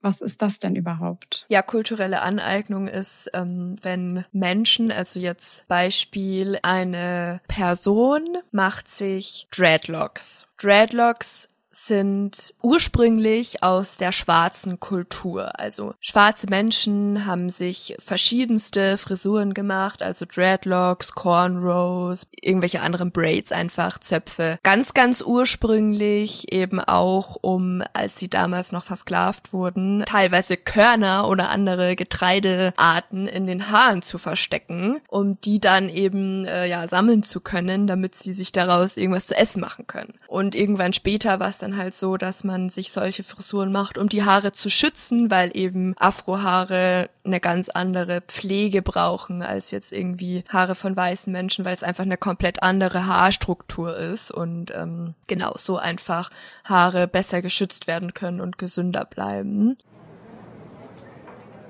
Was 0.00 0.20
ist 0.20 0.42
das 0.42 0.58
denn 0.58 0.74
überhaupt? 0.74 1.46
Ja, 1.48 1.62
kulturelle 1.62 2.22
Aneignung 2.22 2.88
ist, 2.88 3.30
ähm, 3.34 3.76
wenn 3.82 4.24
Menschen, 4.32 4.90
also 4.90 5.20
jetzt 5.20 5.66
Beispiel, 5.68 6.58
eine 6.62 7.40
Person 7.46 8.38
macht 8.50 8.88
sich 8.88 9.46
Dreadlocks. 9.52 10.48
Dreadlocks 10.58 11.48
sind 11.72 12.54
ursprünglich 12.62 13.62
aus 13.62 13.96
der 13.96 14.12
schwarzen 14.12 14.78
Kultur. 14.78 15.58
Also 15.58 15.94
schwarze 16.00 16.46
Menschen 16.48 17.26
haben 17.26 17.50
sich 17.50 17.96
verschiedenste 17.98 18.98
Frisuren 18.98 19.54
gemacht, 19.54 20.02
also 20.02 20.26
Dreadlocks, 20.26 21.12
Cornrows, 21.12 22.26
irgendwelche 22.40 22.82
anderen 22.82 23.10
Braids, 23.10 23.52
einfach 23.52 23.98
Zöpfe. 23.98 24.58
Ganz, 24.62 24.94
ganz 24.94 25.22
ursprünglich 25.22 26.52
eben 26.52 26.78
auch, 26.78 27.36
um, 27.40 27.82
als 27.94 28.16
sie 28.16 28.28
damals 28.28 28.72
noch 28.72 28.84
versklavt 28.84 29.52
wurden, 29.52 30.04
teilweise 30.06 30.56
Körner 30.56 31.26
oder 31.28 31.48
andere 31.48 31.96
Getreidearten 31.96 33.26
in 33.26 33.46
den 33.46 33.70
Haaren 33.70 34.02
zu 34.02 34.18
verstecken, 34.18 35.00
um 35.08 35.40
die 35.40 35.58
dann 35.58 35.88
eben 35.88 36.44
äh, 36.44 36.66
ja 36.66 36.86
sammeln 36.86 37.22
zu 37.22 37.40
können, 37.40 37.86
damit 37.86 38.14
sie 38.14 38.32
sich 38.32 38.52
daraus 38.52 38.96
irgendwas 38.96 39.26
zu 39.26 39.36
essen 39.36 39.60
machen 39.60 39.86
können. 39.86 40.14
Und 40.28 40.54
irgendwann 40.54 40.92
später 40.92 41.40
war 41.40 41.48
es 41.48 41.61
dann 41.62 41.76
halt 41.76 41.94
so, 41.94 42.16
dass 42.16 42.44
man 42.44 42.68
sich 42.68 42.92
solche 42.92 43.24
Frisuren 43.24 43.72
macht, 43.72 43.96
um 43.98 44.08
die 44.08 44.24
Haare 44.24 44.52
zu 44.52 44.68
schützen, 44.68 45.30
weil 45.30 45.50
eben 45.54 45.94
Afrohaare 45.98 47.08
eine 47.24 47.40
ganz 47.40 47.68
andere 47.68 48.20
Pflege 48.20 48.82
brauchen 48.82 49.42
als 49.42 49.70
jetzt 49.70 49.92
irgendwie 49.92 50.44
Haare 50.48 50.74
von 50.74 50.96
weißen 50.96 51.32
Menschen, 51.32 51.64
weil 51.64 51.74
es 51.74 51.82
einfach 51.82 52.04
eine 52.04 52.16
komplett 52.16 52.62
andere 52.62 53.06
Haarstruktur 53.06 53.96
ist 53.96 54.30
und 54.30 54.72
ähm, 54.74 55.14
genau 55.28 55.54
so 55.56 55.78
einfach 55.78 56.30
Haare 56.64 57.06
besser 57.06 57.42
geschützt 57.42 57.86
werden 57.86 58.12
können 58.12 58.40
und 58.40 58.58
gesünder 58.58 59.04
bleiben. 59.04 59.78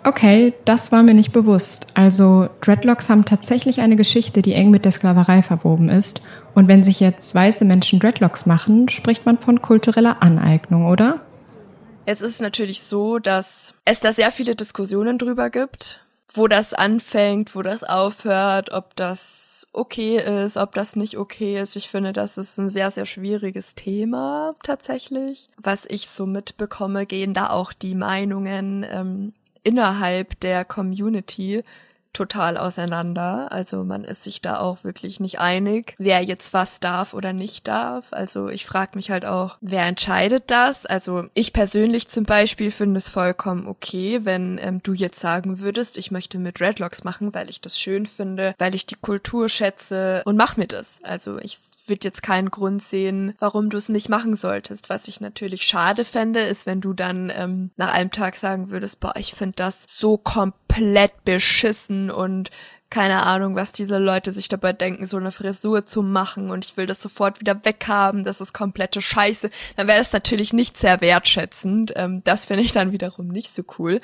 Okay, 0.05 0.52
das 0.64 0.90
war 0.90 1.05
mir 1.05 1.14
nicht 1.14 1.33
bewusst. 1.33 1.87
Also 1.94 2.48
Dreadlocks 2.61 3.09
haben 3.09 3.24
tatsächlich 3.24 3.81
eine 3.81 3.94
Geschichte, 3.94 4.42
die 4.42 4.52
eng 4.52 4.70
mit 4.70 4.85
der 4.85 4.90
Sklaverei 4.90 5.44
verwoben 5.44 5.88
ist. 5.88 6.22
Und 6.54 6.68
wenn 6.68 6.82
sich 6.82 7.00
jetzt 7.00 7.34
weiße 7.34 7.64
Menschen 7.64 7.98
Dreadlocks 7.98 8.46
machen, 8.46 8.88
spricht 8.88 9.24
man 9.24 9.38
von 9.38 9.62
kultureller 9.62 10.22
Aneignung, 10.22 10.86
oder? 10.86 11.16
Jetzt 12.06 12.20
ist 12.20 12.32
es 12.32 12.40
natürlich 12.40 12.82
so, 12.82 13.18
dass 13.18 13.74
es 13.84 14.00
da 14.00 14.12
sehr 14.12 14.32
viele 14.32 14.54
Diskussionen 14.54 15.18
drüber 15.18 15.50
gibt, 15.50 16.04
wo 16.34 16.48
das 16.48 16.74
anfängt, 16.74 17.54
wo 17.54 17.62
das 17.62 17.84
aufhört, 17.84 18.72
ob 18.72 18.96
das 18.96 19.68
okay 19.72 20.16
ist, 20.16 20.56
ob 20.56 20.74
das 20.74 20.96
nicht 20.96 21.16
okay 21.16 21.60
ist. 21.60 21.76
Ich 21.76 21.88
finde, 21.88 22.12
das 22.12 22.38
ist 22.38 22.58
ein 22.58 22.68
sehr, 22.68 22.90
sehr 22.90 23.06
schwieriges 23.06 23.74
Thema 23.74 24.54
tatsächlich. 24.62 25.48
Was 25.56 25.86
ich 25.88 26.08
so 26.08 26.26
mitbekomme, 26.26 27.06
gehen 27.06 27.34
da 27.34 27.50
auch 27.50 27.72
die 27.72 27.94
Meinungen 27.94 28.84
ähm, 28.90 29.32
innerhalb 29.62 30.40
der 30.40 30.64
Community 30.64 31.62
total 32.12 32.57
auseinander. 32.57 33.51
Also 33.51 33.85
man 33.85 34.05
ist 34.05 34.22
sich 34.22 34.42
da 34.42 34.59
auch 34.59 34.85
wirklich 34.85 35.20
nicht 35.20 35.40
einig, 35.40 35.94
wer 35.98 36.22
jetzt 36.22 36.53
was 36.53 36.81
darf 36.81 37.14
oder 37.14 37.33
nicht 37.33 37.68
darf. 37.68 38.09
Also 38.12 38.48
ich 38.48 38.66
frage 38.66 38.92
mich 38.94 39.11
halt 39.11 39.25
auch, 39.25 39.57
wer 39.61 39.85
entscheidet 39.85 40.44
das? 40.51 40.87
Also 40.87 41.25
ich 41.35 41.53
persönlich 41.53 42.09
zum 42.09 42.25
Beispiel 42.25 42.70
finde 42.70 42.98
es 42.98 43.09
vollkommen 43.09 43.66
okay, 43.66 44.20
wenn 44.25 44.59
ähm, 44.59 44.83
du 44.83 44.92
jetzt 44.92 45.20
sagen 45.20 45.61
würdest, 45.61 45.96
ich 45.96 46.11
möchte 46.11 46.38
mit 46.38 46.61
Redlocks 46.61 47.05
machen, 47.05 47.35
weil 47.35 47.48
ich 47.48 47.61
das 47.61 47.79
schön 47.79 48.07
finde, 48.07 48.55
weil 48.59 48.75
ich 48.75 48.87
die 48.87 48.96
Kultur 48.96 49.48
schätze 49.48 50.22
und 50.25 50.37
mach 50.37 50.57
mir 50.57 50.66
das. 50.66 50.98
Also 51.03 51.38
ich 51.38 51.59
wird 51.87 52.05
jetzt 52.05 52.23
keinen 52.23 52.51
Grund 52.51 52.83
sehen, 52.83 53.35
warum 53.38 53.71
du 53.71 53.77
es 53.77 53.88
nicht 53.88 54.09
machen 54.09 54.35
solltest. 54.35 54.88
Was 54.88 55.09
ich 55.09 55.21
natürlich 55.21 55.64
schade 55.64 56.05
fände, 56.05 56.40
ist, 56.40 56.66
wenn 56.66 56.81
du 56.81 56.92
dann 56.92 57.33
ähm, 57.35 57.71
nach 57.77 57.92
einem 57.92 58.11
Tag 58.11 58.37
sagen 58.37 58.71
würdest, 58.71 59.01
boah, 59.01 59.14
ich 59.16 59.35
finde 59.35 59.57
das 59.57 59.77
so 59.88 60.16
komplett 60.16 61.25
beschissen 61.25 62.11
und 62.11 62.51
keine 62.92 63.23
Ahnung, 63.23 63.57
was 63.57 63.73
diese 63.73 63.97
Leute 63.97 64.33
sich 64.33 64.49
dabei 64.49 64.75
denken, 64.75 65.07
so 65.07 65.16
eine 65.16 65.33
Frisur 65.33 65.87
zu 65.87 66.03
machen 66.03 66.51
und 66.51 66.66
ich 66.66 66.77
will 66.77 66.85
das 66.85 67.01
sofort 67.01 67.40
wieder 67.40 67.64
weghaben, 67.64 68.23
das 68.23 68.42
ist 68.42 68.53
komplette 68.53 69.01
Scheiße, 69.01 69.49
dann 69.77 69.88
wäre 69.88 69.97
das 69.97 70.12
natürlich 70.12 70.53
nicht 70.53 70.77
sehr 70.77 71.01
wertschätzend. 71.01 71.95
Ähm, 71.97 72.23
das 72.25 72.45
finde 72.45 72.64
ich 72.64 72.73
dann 72.73 72.92
wiederum 72.92 73.29
nicht 73.29 73.55
so 73.55 73.62
cool. 73.79 74.01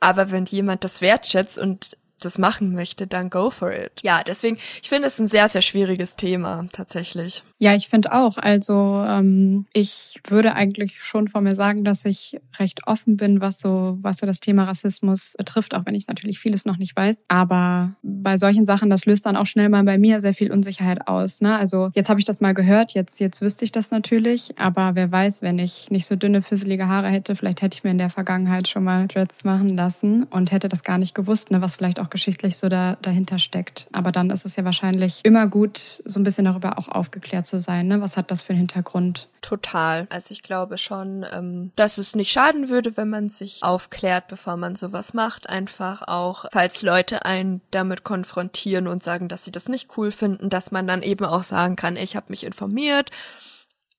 Aber 0.00 0.30
wenn 0.30 0.46
jemand 0.46 0.84
das 0.84 1.02
wertschätzt 1.02 1.58
und 1.58 1.98
das 2.18 2.38
machen 2.38 2.72
möchte, 2.72 3.06
dann 3.06 3.30
go 3.30 3.50
for 3.50 3.72
it. 3.72 4.00
Ja, 4.02 4.22
deswegen, 4.24 4.58
ich 4.82 4.88
finde 4.88 5.08
es 5.08 5.18
ein 5.18 5.28
sehr, 5.28 5.48
sehr 5.48 5.62
schwieriges 5.62 6.16
Thema 6.16 6.66
tatsächlich. 6.72 7.44
Ja, 7.60 7.74
ich 7.74 7.88
finde 7.88 8.12
auch. 8.12 8.38
Also 8.38 9.04
ähm, 9.04 9.66
ich 9.72 10.20
würde 10.28 10.54
eigentlich 10.54 11.02
schon 11.02 11.26
von 11.26 11.42
mir 11.42 11.56
sagen, 11.56 11.82
dass 11.82 12.04
ich 12.04 12.38
recht 12.58 12.86
offen 12.86 13.16
bin, 13.16 13.40
was 13.40 13.58
so, 13.58 13.98
was 14.00 14.18
so 14.18 14.26
das 14.26 14.38
Thema 14.38 14.64
Rassismus 14.64 15.34
betrifft, 15.36 15.74
auch 15.74 15.84
wenn 15.84 15.96
ich 15.96 16.06
natürlich 16.06 16.38
vieles 16.38 16.64
noch 16.66 16.76
nicht 16.76 16.94
weiß. 16.94 17.24
Aber 17.26 17.90
bei 18.02 18.36
solchen 18.36 18.64
Sachen, 18.64 18.90
das 18.90 19.06
löst 19.06 19.26
dann 19.26 19.36
auch 19.36 19.46
schnell 19.46 19.68
mal 19.68 19.82
bei 19.82 19.98
mir 19.98 20.20
sehr 20.20 20.34
viel 20.34 20.52
Unsicherheit 20.52 21.08
aus. 21.08 21.40
Ne? 21.40 21.58
Also 21.58 21.90
jetzt 21.94 22.08
habe 22.08 22.20
ich 22.20 22.24
das 22.24 22.40
mal 22.40 22.54
gehört, 22.54 22.94
jetzt, 22.94 23.18
jetzt 23.18 23.40
wüsste 23.40 23.64
ich 23.64 23.72
das 23.72 23.90
natürlich. 23.90 24.56
Aber 24.56 24.94
wer 24.94 25.10
weiß, 25.10 25.42
wenn 25.42 25.58
ich 25.58 25.90
nicht 25.90 26.06
so 26.06 26.14
dünne, 26.14 26.42
fusselige 26.42 26.86
Haare 26.86 27.08
hätte, 27.08 27.34
vielleicht 27.34 27.62
hätte 27.62 27.76
ich 27.76 27.82
mir 27.82 27.90
in 27.90 27.98
der 27.98 28.10
Vergangenheit 28.10 28.68
schon 28.68 28.84
mal 28.84 29.08
Dreads 29.08 29.42
machen 29.42 29.76
lassen 29.76 30.22
und 30.24 30.52
hätte 30.52 30.68
das 30.68 30.84
gar 30.84 30.98
nicht 30.98 31.14
gewusst, 31.14 31.50
ne, 31.50 31.60
was 31.60 31.74
vielleicht 31.74 31.98
auch 31.98 32.07
geschichtlich 32.10 32.56
so 32.56 32.68
da, 32.68 32.96
dahinter 33.02 33.38
steckt. 33.38 33.86
Aber 33.92 34.12
dann 34.12 34.30
ist 34.30 34.44
es 34.44 34.56
ja 34.56 34.64
wahrscheinlich 34.64 35.20
immer 35.24 35.46
gut, 35.46 36.02
so 36.04 36.20
ein 36.20 36.24
bisschen 36.24 36.44
darüber 36.44 36.78
auch 36.78 36.88
aufgeklärt 36.88 37.46
zu 37.46 37.60
sein. 37.60 37.88
Ne? 37.88 38.00
Was 38.00 38.16
hat 38.16 38.30
das 38.30 38.42
für 38.42 38.50
einen 38.50 38.60
Hintergrund? 38.60 39.28
Total. 39.40 40.06
Also 40.10 40.32
ich 40.32 40.42
glaube 40.42 40.78
schon, 40.78 41.24
ähm, 41.32 41.72
dass 41.76 41.98
es 41.98 42.14
nicht 42.14 42.30
schaden 42.30 42.68
würde, 42.68 42.96
wenn 42.96 43.08
man 43.08 43.28
sich 43.28 43.62
aufklärt, 43.62 44.28
bevor 44.28 44.56
man 44.56 44.76
sowas 44.76 45.14
macht. 45.14 45.48
Einfach 45.48 46.06
auch, 46.06 46.46
falls 46.52 46.82
Leute 46.82 47.24
einen 47.24 47.60
damit 47.70 48.04
konfrontieren 48.04 48.88
und 48.88 49.02
sagen, 49.02 49.28
dass 49.28 49.44
sie 49.44 49.52
das 49.52 49.68
nicht 49.68 49.96
cool 49.96 50.10
finden, 50.10 50.50
dass 50.50 50.72
man 50.72 50.86
dann 50.86 51.02
eben 51.02 51.24
auch 51.24 51.44
sagen 51.44 51.76
kann, 51.76 51.96
ich 51.96 52.16
habe 52.16 52.26
mich 52.30 52.44
informiert. 52.44 53.10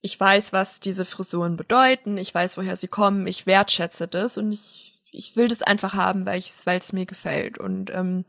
Ich 0.01 0.17
weiß, 0.17 0.53
was 0.53 0.79
diese 0.79 1.03
Frisuren 1.03 1.57
bedeuten. 1.57 2.17
Ich 2.17 2.33
weiß, 2.33 2.57
woher 2.57 2.77
sie 2.77 2.87
kommen. 2.87 3.27
Ich 3.27 3.45
wertschätze 3.45 4.07
das 4.07 4.37
und 4.37 4.51
ich, 4.51 4.88
ich 5.11 5.35
will 5.35 5.47
das 5.47 5.61
einfach 5.61 5.93
haben, 5.93 6.25
weil 6.25 6.39
es 6.39 6.93
mir 6.93 7.05
gefällt. 7.05 7.57
Und 7.57 7.89
ähm, 7.91 8.25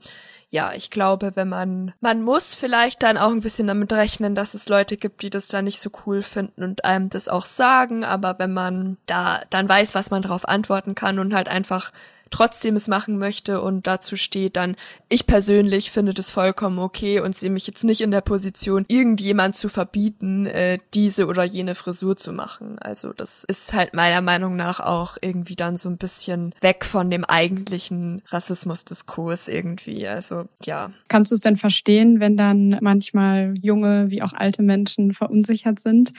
ja, 0.51 0.73
ich 0.75 0.91
glaube, 0.91 1.33
wenn 1.35 1.49
man, 1.49 1.93
man 2.01 2.23
muss 2.23 2.55
vielleicht 2.55 3.03
dann 3.03 3.19
auch 3.19 3.31
ein 3.31 3.41
bisschen 3.41 3.69
damit 3.69 3.93
rechnen, 3.93 4.35
dass 4.35 4.55
es 4.55 4.69
Leute 4.69 4.97
gibt, 4.97 5.23
die 5.23 5.31
das 5.31 5.49
da 5.49 5.63
nicht 5.63 5.81
so 5.81 5.91
cool 6.07 6.23
finden 6.23 6.65
und 6.65 6.85
einem 6.85 7.09
das 7.09 7.29
auch 7.29 7.47
sagen, 7.47 8.05
aber 8.05 8.39
wenn 8.39 8.53
man 8.53 8.97
da 9.07 9.41
dann 9.51 9.69
weiß, 9.69 9.95
was 9.95 10.11
man 10.11 10.23
darauf 10.23 10.49
antworten 10.49 10.95
kann 10.95 11.19
und 11.19 11.35
halt 11.35 11.49
einfach 11.49 11.93
trotzdem 12.31 12.77
es 12.77 12.89
machen 12.89 13.19
möchte 13.19 13.61
und 13.61 13.87
dazu 13.87 14.17
steht 14.17 14.57
dann, 14.57 14.77
ich 15.09 15.27
persönlich 15.27 15.91
finde 15.91 16.15
das 16.15 16.31
vollkommen 16.31 16.79
okay 16.79 17.21
und 17.21 17.37
sehe 17.37 17.51
mich 17.51 17.67
jetzt 17.67 17.85
nicht 17.85 18.01
in 18.01 18.11
der 18.11 18.21
Position, 18.21 18.85
irgendjemand 18.89 19.57
zu 19.57 19.69
verbieten, 19.69 20.47
äh, 20.47 20.79
diese 20.95 21.27
oder 21.27 21.45
jene 21.45 21.75
Frisur 21.75 22.17
zu 22.17 22.33
machen. 22.33 22.79
Also 22.79 23.13
das 23.13 23.45
ist 23.45 23.73
halt 23.73 23.95
meiner 23.95 24.23
Meinung 24.23 24.57
nach 24.57 24.81
auch 24.81 25.17
irgendwie 25.21 25.57
dann 25.57 25.77
so 25.77 25.89
ein 25.89 25.99
bisschen 25.99 26.55
weg 26.61 26.85
von 26.85 27.11
dem 27.11 27.25
eigentlichen 27.25 28.23
Rassismusdiskurs 28.29 29.49
irgendwie. 29.49 30.07
Also 30.07 30.45
ja. 30.65 30.91
Kannst 31.09 31.31
du 31.31 31.35
es 31.35 31.41
denn 31.41 31.57
verstehen, 31.57 32.21
wenn 32.21 32.37
dann 32.37 32.79
manchmal 32.81 33.55
junge 33.61 34.11
wie 34.11 34.23
auch 34.23 34.33
alte 34.33 34.63
Menschen 34.63 35.13
verunsichert 35.15 35.81
sind? 35.81 36.13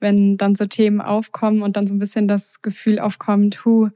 Wenn 0.00 0.36
dann 0.36 0.54
so 0.54 0.66
Themen 0.66 1.00
aufkommen 1.00 1.62
und 1.62 1.76
dann 1.76 1.86
so 1.86 1.94
ein 1.94 1.98
bisschen 1.98 2.28
das 2.28 2.62
Gefühl 2.62 2.98
aufkommt, 2.98 3.64
hu, 3.64 3.88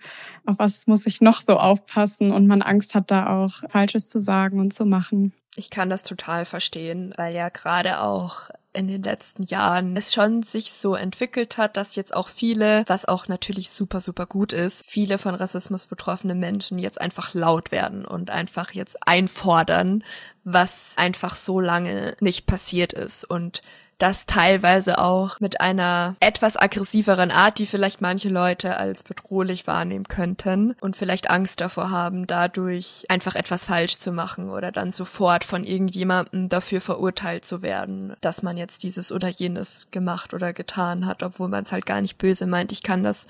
auf 0.47 0.59
was 0.59 0.87
muss 0.87 1.07
ich 1.07 1.21
noch 1.21 1.41
so 1.41 1.59
aufpassen 1.59 2.33
und 2.33 2.47
man 2.47 2.63
Angst 2.63 2.95
hat, 2.95 3.11
da 3.11 3.29
auch 3.29 3.63
Falsches 3.69 4.09
zu 4.09 4.21
sagen 4.21 4.61
und 4.61 4.73
zu 4.73 4.85
machen. 4.85 5.33
Ich 5.55 5.69
kann 5.71 5.91
das 5.91 6.03
total 6.03 6.45
verstehen, 6.47 7.13
weil 7.17 7.35
ja 7.35 7.51
gerade 7.51 8.01
auch 8.01 8.49
in 8.75 8.89
den 8.89 9.03
letzten 9.03 9.43
Jahren 9.43 9.97
es 9.97 10.15
schon 10.15 10.43
sich 10.43 10.73
so 10.73 10.95
entwickelt 10.95 11.59
hat, 11.59 11.77
dass 11.77 11.95
jetzt 11.95 12.15
auch 12.15 12.29
viele, 12.29 12.85
was 12.87 13.05
auch 13.05 13.29
natürlich 13.29 13.71
super, 13.71 14.01
super 14.01 14.27
gut 14.27 14.53
ist, 14.53 14.83
viele 14.87 15.19
von 15.19 15.35
Rassismus 15.35 15.87
betroffene 15.87 16.35
Menschen 16.35 16.79
jetzt 16.79 17.01
einfach 17.01 17.35
laut 17.35 17.71
werden 17.71 18.05
und 18.05 18.31
einfach 18.31 18.73
jetzt 18.73 19.07
einfordern, 19.07 20.03
was 20.45 20.95
einfach 20.97 21.37
so 21.37 21.61
lange 21.61 22.17
nicht 22.21 22.47
passiert 22.47 22.93
ist. 22.95 23.25
Und 23.25 23.61
das 24.03 24.27
teilweise 24.27 24.99
auch 24.99 25.39
mit 25.39 25.61
einer 25.61 26.17
etwas 26.19 26.57
aggressiveren 26.57 27.31
Art, 27.31 27.61
die 27.61 27.67
vielleicht 27.67 28.01
manche 28.01 28.29
Leute 28.29 28.77
als 28.77 29.05
bedrohlich 29.05 29.69
wahrnehmen 29.69 30.09
könnten 30.09 30.75
und 30.81 30.97
vielleicht 30.97 31.31
Angst 31.31 31.61
davor 31.61 31.91
haben, 31.91 32.27
dadurch 32.27 33.05
einfach 33.09 33.37
etwas 33.37 33.67
falsch 33.67 33.99
zu 33.99 34.11
machen 34.11 34.51
oder 34.51 34.73
dann 34.73 34.91
sofort 34.91 35.45
von 35.45 35.63
irgendjemandem 35.63 36.49
dafür 36.49 36.81
verurteilt 36.81 37.45
zu 37.45 37.63
werden, 37.63 38.17
dass 38.21 38.43
man 38.43 38.57
jetzt 38.57 38.83
dieses 38.83 39.13
oder 39.13 39.29
jenes 39.29 39.93
gemacht 39.93 40.35
oder 40.35 40.53
getan 40.53 41.07
hat, 41.07 41.23
obwohl 41.23 41.47
man 41.47 41.63
es 41.63 41.71
halt 41.71 41.87
gar 41.87 42.01
nicht 42.01 42.19
böse 42.19 42.49
meint. 42.49 42.73
Ich 42.73 42.83
kann 42.83 43.05
das 43.05 43.29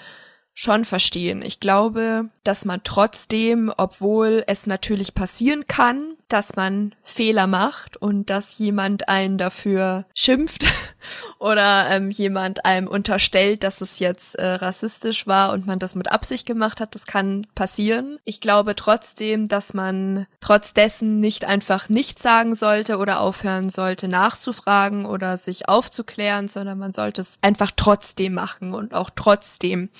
schon 0.55 0.85
verstehen. 0.85 1.43
Ich 1.43 1.61
glaube, 1.61 2.29
dass 2.45 2.65
man 2.65 2.81
trotzdem, 2.85 3.73
obwohl 3.77 4.45
es 4.47 4.67
natürlich 4.67 5.15
passieren 5.15 5.67
kann, 5.67 6.17
dass 6.29 6.57
man 6.57 6.95
Fehler 7.03 7.47
macht 7.47 7.97
und 7.99 8.31
dass 8.31 8.59
jemand 8.59 9.09
einen 9.09 9.39
dafür 9.39 10.07
schimpft 10.15 10.65
oder 11.39 11.91
ähm, 11.91 12.11
jemand 12.11 12.65
einem 12.65 12.89
unterstellt, 12.89 13.65
dass 13.65 13.81
es 13.81 13.99
jetzt 13.99 14.37
äh, 14.37 14.47
rassistisch 14.47 15.27
war 15.27 15.53
und 15.53 15.67
man 15.67 15.79
das 15.79 15.95
mit 15.95 16.11
Absicht 16.11 16.47
gemacht 16.47 16.81
hat, 16.81 16.95
das 16.95 17.07
kann 17.07 17.47
passieren. 17.55 18.19
Ich 18.25 18.41
glaube 18.41 18.75
trotzdem, 18.77 19.47
dass 19.47 19.75
man 19.75 20.27
trotz 20.41 20.73
dessen 20.73 21.21
nicht 21.21 21.45
einfach 21.45 21.89
nichts 21.89 22.23
sagen 22.23 22.55
sollte 22.55 22.97
oder 22.97 23.21
aufhören 23.21 23.69
sollte 23.69 24.09
nachzufragen 24.09 25.05
oder 25.05 25.37
sich 25.37 25.69
aufzuklären, 25.69 26.49
sondern 26.49 26.79
man 26.79 26.93
sollte 26.95 27.23
es 27.23 27.37
einfach 27.43 27.73
trotzdem 27.77 28.35
machen 28.35 28.73
und 28.75 28.95
auch 28.95 29.11
trotzdem 29.15 29.91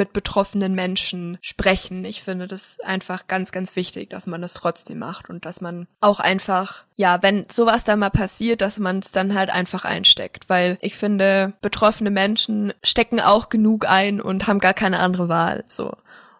mit 0.00 0.14
betroffenen 0.14 0.74
Menschen 0.74 1.36
sprechen. 1.42 2.06
Ich 2.06 2.22
finde 2.22 2.48
das 2.48 2.80
einfach 2.80 3.26
ganz, 3.26 3.52
ganz 3.52 3.76
wichtig, 3.76 4.08
dass 4.08 4.26
man 4.26 4.40
das 4.40 4.54
trotzdem 4.54 4.98
macht 4.98 5.28
und 5.28 5.44
dass 5.44 5.60
man 5.60 5.86
auch 6.00 6.20
einfach, 6.20 6.84
ja, 6.96 7.22
wenn 7.22 7.44
sowas 7.52 7.84
dann 7.84 7.98
mal 7.98 8.08
passiert, 8.08 8.62
dass 8.62 8.78
man 8.78 9.00
es 9.00 9.12
dann 9.12 9.34
halt 9.34 9.50
einfach 9.50 9.84
einsteckt, 9.84 10.48
weil 10.48 10.78
ich 10.80 10.96
finde, 10.96 11.52
betroffene 11.60 12.10
Menschen 12.10 12.72
stecken 12.82 13.20
auch 13.20 13.50
genug 13.50 13.86
ein 13.86 14.22
und 14.22 14.46
haben 14.46 14.58
gar 14.58 14.72
keine 14.72 15.00
andere 15.00 15.28
Wahl, 15.28 15.64
so. 15.68 15.92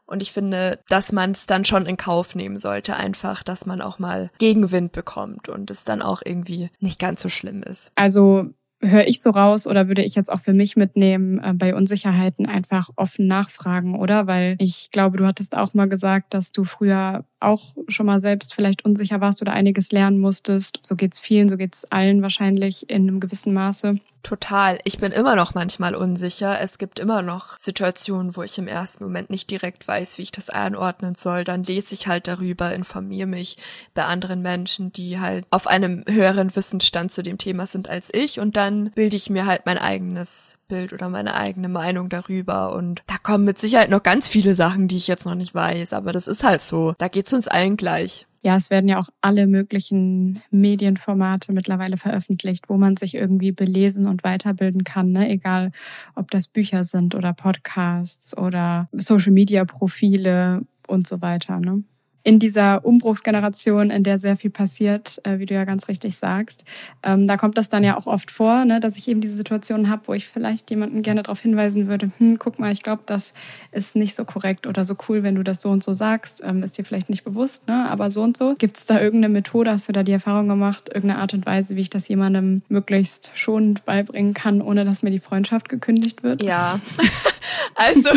Und 0.07 0.23
ich 0.23 0.33
finde, 0.33 0.81
dass 0.89 1.13
man 1.13 1.33
es 1.33 1.47
dann 1.47 1.65
schon 1.65 1.87
in 1.87 1.97
Kauf 1.99 2.35
nehmen 2.35 2.59
sollte, 2.59 2.97
einfach, 2.97 3.45
dass 3.45 3.67
man 3.67 3.81
auch 3.81 4.01
mal 4.01 4.31
Gegenwind 4.39 4.91
bekommt 4.91 5.49
und 5.49 5.71
es 5.71 5.85
dann 5.85 6.03
auch 6.03 6.23
irgendwie 6.25 6.71
nicht 6.81 6.99
ganz 6.99 7.21
so 7.21 7.29
schlimm 7.29 7.63
ist. 7.63 7.93
Also 7.95 8.47
höre 8.81 9.07
ich 9.07 9.21
so 9.21 9.31
raus 9.31 9.67
oder 9.67 9.89
würde 9.89 10.03
ich 10.03 10.15
jetzt 10.15 10.31
auch 10.33 10.41
für 10.41 10.55
mich 10.55 10.77
mitnehmen, 10.77 11.39
äh, 11.39 11.53
bei 11.55 11.75
Unsicherheiten 11.75 12.47
einfach 12.47 12.91
offen 12.97 13.27
nachfragen, 13.27 13.99
oder? 13.99 14.27
Weil 14.27 14.57
ich 14.59 14.91
glaube, 14.91 15.19
du 15.19 15.27
hattest 15.27 15.57
auch 15.57 15.75
mal 15.75 15.89
gesagt, 15.89 16.35
dass 16.35 16.53
du 16.53 16.65
früher 16.65 17.25
auch 17.41 17.75
schon 17.89 18.07
mal 18.07 18.21
selbst 18.21 18.55
vielleicht 18.55 18.85
unsicher 18.85 19.21
warst 19.21 19.43
oder 19.43 19.53
einiges 19.53 19.93
lernen 19.93 20.19
musstest. 20.19 20.79
So 20.83 20.97
geht's 20.97 21.19
vielen, 21.19 21.49
so 21.49 21.57
geht's 21.57 21.85
allen 21.87 22.23
wahrscheinlich 22.23 22.89
in 22.89 23.09
einem 23.09 23.21
gewissen 23.21 23.53
Maße. 23.53 23.97
Total. 24.23 24.79
Ich 24.85 24.99
bin 24.99 25.13
immer 25.13 25.35
noch 25.35 25.55
manchmal 25.55 25.95
unsicher. 25.95 26.61
Es 26.61 26.77
gibt 26.77 26.99
immer 26.99 27.23
noch 27.23 27.59
Situationen, 27.59 28.37
wo 28.37 28.43
ich 28.43 28.59
im 28.59 28.69
ersten 28.69 29.03
Moment 29.03 29.31
nicht 29.31 29.51
direkt 29.51 29.89
weiß, 29.89 30.19
wie 30.19 30.23
ich 30.23 30.33
das 30.33 30.51
einordnen 30.51 31.15
soll. 31.15 31.45
Dann 31.45 31.63
lese 31.63 31.95
ich 31.95 32.07
halt 32.07 32.29
darüber, 32.29 32.75
informiere 32.75 33.27
mich 33.27 33.57
bei 33.95 34.05
anderen 34.05 34.43
Menschen, 34.43 34.93
die 34.93 35.19
halt 35.19 35.47
auf 35.51 35.67
einem 35.67 36.05
höheren 36.07 36.55
Wissensstand 36.55 37.11
zu 37.13 37.23
dem 37.23 37.39
Thema 37.39 37.67
sind 37.67 37.89
als 37.89 38.13
ich. 38.13 38.41
Und 38.41 38.57
dann 38.57 38.91
bilde 38.91 39.17
ich 39.17 39.31
mir 39.31 39.47
halt 39.47 39.65
mein 39.65 39.79
eigenes 39.79 40.59
Bild 40.71 40.95
oder 40.95 41.11
meine 41.11 41.35
eigene 41.35 41.69
Meinung 41.69 42.09
darüber. 42.09 42.75
Und 42.75 43.03
da 43.07 43.17
kommen 43.23 43.45
mit 43.45 43.59
Sicherheit 43.59 43.91
noch 43.91 44.03
ganz 44.03 44.29
viele 44.29 44.55
Sachen, 44.55 44.89
die 44.89 44.97
ich 44.97 45.07
jetzt 45.07 45.27
noch 45.27 45.35
nicht 45.35 45.55
weiß. 45.55 45.93
Aber 45.93 46.13
das 46.13 46.27
ist 46.27 46.43
halt 46.43 46.63
so. 46.63 46.95
Da 46.97 47.09
geht's 47.09 47.33
uns 47.33 47.49
allen 47.49 47.77
gleich. 47.77 48.27
Ja, 48.43 48.57
es 48.57 48.71
werden 48.71 48.89
ja 48.89 48.99
auch 48.99 49.11
alle 49.21 49.47
möglichen 49.47 50.43
Medienformate 50.51 51.53
mittlerweile 51.53 51.99
veröffentlicht, 51.99 52.71
wo 52.71 52.79
man 52.79 52.97
sich 52.97 53.15
irgendwie 53.15 53.53
belesen 53.53 54.07
und 54.07 54.25
weiterbilden 54.25 54.83
kann, 54.83 55.13
ne? 55.13 55.29
egal 55.29 55.73
ob 56.15 56.31
das 56.31 56.49
Bücher 56.49 56.85
sind 56.85 57.15
oder 57.15 57.35
Podcasts 57.35 58.35
oder 58.35 58.89
Social-Media-Profile 58.93 60.63
und 60.87 61.07
so 61.07 61.21
weiter. 61.21 61.61
Ne? 61.61 61.85
In 62.23 62.39
dieser 62.39 62.85
Umbruchsgeneration, 62.85 63.91
in 63.91 64.03
der 64.03 64.19
sehr 64.19 64.37
viel 64.37 64.51
passiert, 64.51 65.21
äh, 65.25 65.39
wie 65.39 65.47
du 65.47 65.55
ja 65.55 65.65
ganz 65.65 65.89
richtig 65.89 66.19
sagst, 66.19 66.65
ähm, 67.03 67.27
da 67.27 67.37
kommt 67.37 67.57
das 67.57 67.71
dann 67.71 67.83
ja 67.83 67.97
auch 67.97 68.07
oft 68.07 68.31
vor, 68.31 68.65
ne, 68.65 68.81
dass 68.81 68.97
ich 68.97 69.09
eben 69.09 69.21
diese 69.21 69.35
Situation 69.35 69.89
habe, 69.89 70.03
wo 70.07 70.15
ich 70.15 70.29
vielleicht 70.29 70.71
jemanden 70.71 71.03
gerne 71.03 71.23
darauf 71.23 71.41
hinweisen 71.41 71.89
würde, 71.89 72.09
hm, 72.19 72.39
guck 72.39 72.59
mal, 72.59 72.73
ich 72.73 72.83
glaube, 72.83 73.03
das 73.07 73.33
ist 73.73 73.97
nicht 73.97 74.15
so 74.15 74.25
korrekt 74.25 74.67
oder 74.67 74.85
so 74.85 74.97
cool, 75.09 75.23
wenn 75.23 75.35
du 75.35 75.43
das 75.43 75.63
so 75.63 75.71
und 75.71 75.83
so 75.83 75.95
sagst, 75.95 76.43
ähm, 76.45 76.63
ist 76.63 76.77
dir 76.77 76.85
vielleicht 76.85 77.09
nicht 77.09 77.25
bewusst, 77.25 77.67
ne, 77.67 77.89
aber 77.89 78.11
so 78.11 78.23
und 78.23 78.37
so. 78.37 78.55
Gibt 78.59 78.77
es 78.77 78.85
da 78.85 79.01
irgendeine 79.01 79.33
Methode, 79.33 79.71
hast 79.71 79.89
du 79.89 79.93
da 79.93 80.03
die 80.03 80.13
Erfahrung 80.13 80.49
gemacht, 80.49 80.91
irgendeine 80.93 81.23
Art 81.23 81.33
und 81.33 81.47
Weise, 81.47 81.77
wie 81.77 81.81
ich 81.81 81.91
das 81.91 82.07
jemandem 82.09 82.63
möglichst 82.69 83.31
schonend 83.35 83.87
beibringen 83.87 84.35
kann, 84.35 84.61
ohne 84.61 84.85
dass 84.85 85.03
mir 85.03 85.11
die 85.11 85.21
Freundschaft 85.21 85.69
gekündigt 85.71 86.23
wird? 86.23 86.43
Ja, 86.43 86.81
also 87.75 88.11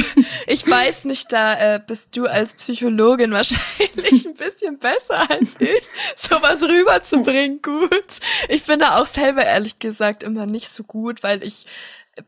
ich 0.48 0.70
weiß 0.70 1.06
nicht, 1.06 1.32
da 1.32 1.76
äh, 1.76 1.80
bist 1.86 2.18
du 2.18 2.26
als 2.26 2.54
Psychologin 2.54 3.32
wahrscheinlich 3.32 3.93
eigentlich 3.98 4.26
ein 4.26 4.34
bisschen 4.34 4.78
besser 4.78 5.30
als 5.30 5.50
ich, 5.60 5.84
sowas 6.16 6.62
rüberzubringen 6.64 7.62
gut. 7.62 8.20
Ich 8.50 8.64
bin 8.64 8.80
da 8.80 9.00
auch 9.00 9.08
selber 9.08 9.46
ehrlich 9.46 9.80
gesagt 9.80 10.24
immer 10.24 10.46
nicht 10.46 10.72
so 10.72 10.84
gut, 10.84 11.24
weil 11.24 11.44
ich 11.44 11.66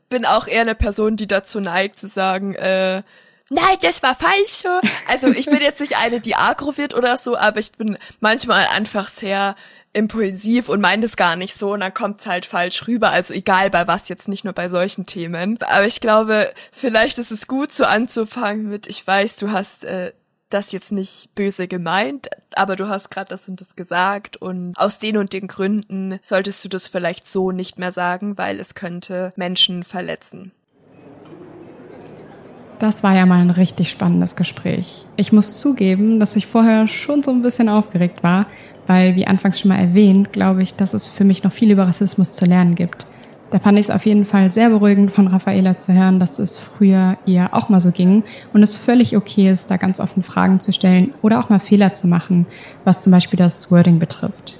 bin 0.10 0.26
auch 0.26 0.48
eher 0.48 0.62
eine 0.62 0.76
Person, 0.76 1.18
die 1.18 1.28
dazu 1.28 1.60
neigt 1.60 2.00
zu 2.00 2.08
sagen, 2.08 2.56
äh, 2.56 3.04
nein, 3.50 3.78
das 3.82 4.02
war 4.02 4.16
falsch 4.16 4.64
so. 4.64 4.70
Also 5.08 5.28
ich 5.28 5.46
bin 5.46 5.62
jetzt 5.62 5.80
nicht 5.80 5.98
eine, 5.98 6.20
die 6.20 6.36
agro 6.36 6.78
wird 6.78 6.94
oder 6.94 7.18
so, 7.18 7.38
aber 7.38 7.60
ich 7.60 7.72
bin 7.72 7.98
manchmal 8.20 8.66
einfach 8.68 9.10
sehr 9.10 9.56
impulsiv 9.96 10.68
und 10.68 10.82
meine 10.82 11.06
es 11.06 11.16
gar 11.16 11.38
nicht 11.38 11.58
so 11.58 11.74
und 11.74 11.80
dann 11.80 11.94
kommt 11.94 12.20
es 12.20 12.28
halt 12.28 12.46
falsch 12.46 12.88
rüber. 12.88 13.12
Also 13.12 13.34
egal 13.34 13.70
bei 13.70 13.88
was, 13.88 14.10
jetzt 14.10 14.28
nicht 14.28 14.44
nur 14.44 14.54
bei 14.54 14.68
solchen 14.68 15.06
Themen. 15.06 15.58
Aber 15.62 15.86
ich 15.86 16.02
glaube, 16.02 16.52
vielleicht 16.72 17.18
ist 17.18 17.32
es 17.32 17.48
gut 17.48 17.72
so 17.72 17.86
anzufangen 17.86 18.70
mit, 18.70 18.88
ich 18.88 19.06
weiß, 19.08 19.38
du 19.38 19.52
hast 19.52 19.86
äh, 19.86 20.12
das 20.56 20.72
jetzt 20.72 20.92
nicht 20.92 21.36
böse 21.36 21.68
gemeint, 21.68 22.30
aber 22.56 22.76
du 22.76 22.88
hast 22.88 23.12
gerade 23.12 23.30
das 23.30 23.50
und 23.50 23.60
das 23.60 23.76
gesagt 23.76 24.38
und 24.38 24.74
aus 24.78 25.00
den 25.00 25.18
und 25.18 25.34
den 25.34 25.48
Gründen 25.48 26.18
solltest 26.22 26.64
du 26.64 26.70
das 26.70 26.88
vielleicht 26.88 27.28
so 27.28 27.52
nicht 27.52 27.78
mehr 27.78 27.92
sagen, 27.92 28.38
weil 28.38 28.60
es 28.60 28.74
könnte 28.74 29.34
Menschen 29.36 29.84
verletzen. 29.84 30.54
Das 32.80 33.04
war 33.04 33.16
ja 33.16 33.26
mal 33.26 33.40
ein 33.40 33.52
richtig 33.52 33.90
spannendes 33.90 34.36
Gespräch. 34.36 35.06
Ich 35.18 35.32
muss 35.32 35.60
zugeben, 35.60 36.20
dass 36.20 36.36
ich 36.36 36.48
vorher 36.48 36.88
schon 36.88 37.24
so 37.24 37.32
ein 37.32 37.42
bisschen 37.42 37.70
aufgeregt 37.70 38.24
war, 38.24 38.48
weil, 38.88 39.16
wie 39.16 39.28
anfangs 39.28 39.60
schon 39.60 39.70
mal 39.70 39.80
erwähnt, 39.80 40.32
glaube 40.32 40.64
ich, 40.64 40.74
dass 40.76 40.94
es 40.94 41.08
für 41.08 41.24
mich 41.24 41.44
noch 41.44 41.54
viel 41.54 41.72
über 41.72 41.88
Rassismus 41.88 42.34
zu 42.34 42.46
lernen 42.46 42.76
gibt. 42.76 43.08
Da 43.52 43.60
fand 43.60 43.78
ich 43.78 43.86
es 43.86 43.92
auf 43.92 44.06
jeden 44.06 44.26
Fall 44.26 44.52
sehr 44.52 44.70
beruhigend 44.70 45.12
von 45.12 45.28
Raffaela 45.28 45.78
zu 45.78 45.94
hören, 45.94 46.20
dass 46.20 46.40
es 46.40 46.58
früher 46.58 47.18
ihr 47.26 47.54
auch 47.54 47.70
mal 47.70 47.80
so 47.80 47.92
ging 47.92 48.24
und 48.54 48.64
es 48.64 48.76
völlig 48.76 49.16
okay 49.16 49.50
ist, 49.52 49.70
da 49.70 49.78
ganz 49.78 50.00
offen 50.00 50.24
Fragen 50.24 50.60
zu 50.60 50.74
stellen 50.74 51.14
oder 51.22 51.40
auch 51.40 51.50
mal 51.50 51.60
Fehler 51.60 51.94
zu 51.94 52.08
machen, 52.08 52.48
was 52.84 53.02
zum 53.02 53.12
Beispiel 53.12 53.38
das 53.38 53.72
Wording 53.72 54.00
betrifft. 54.00 54.60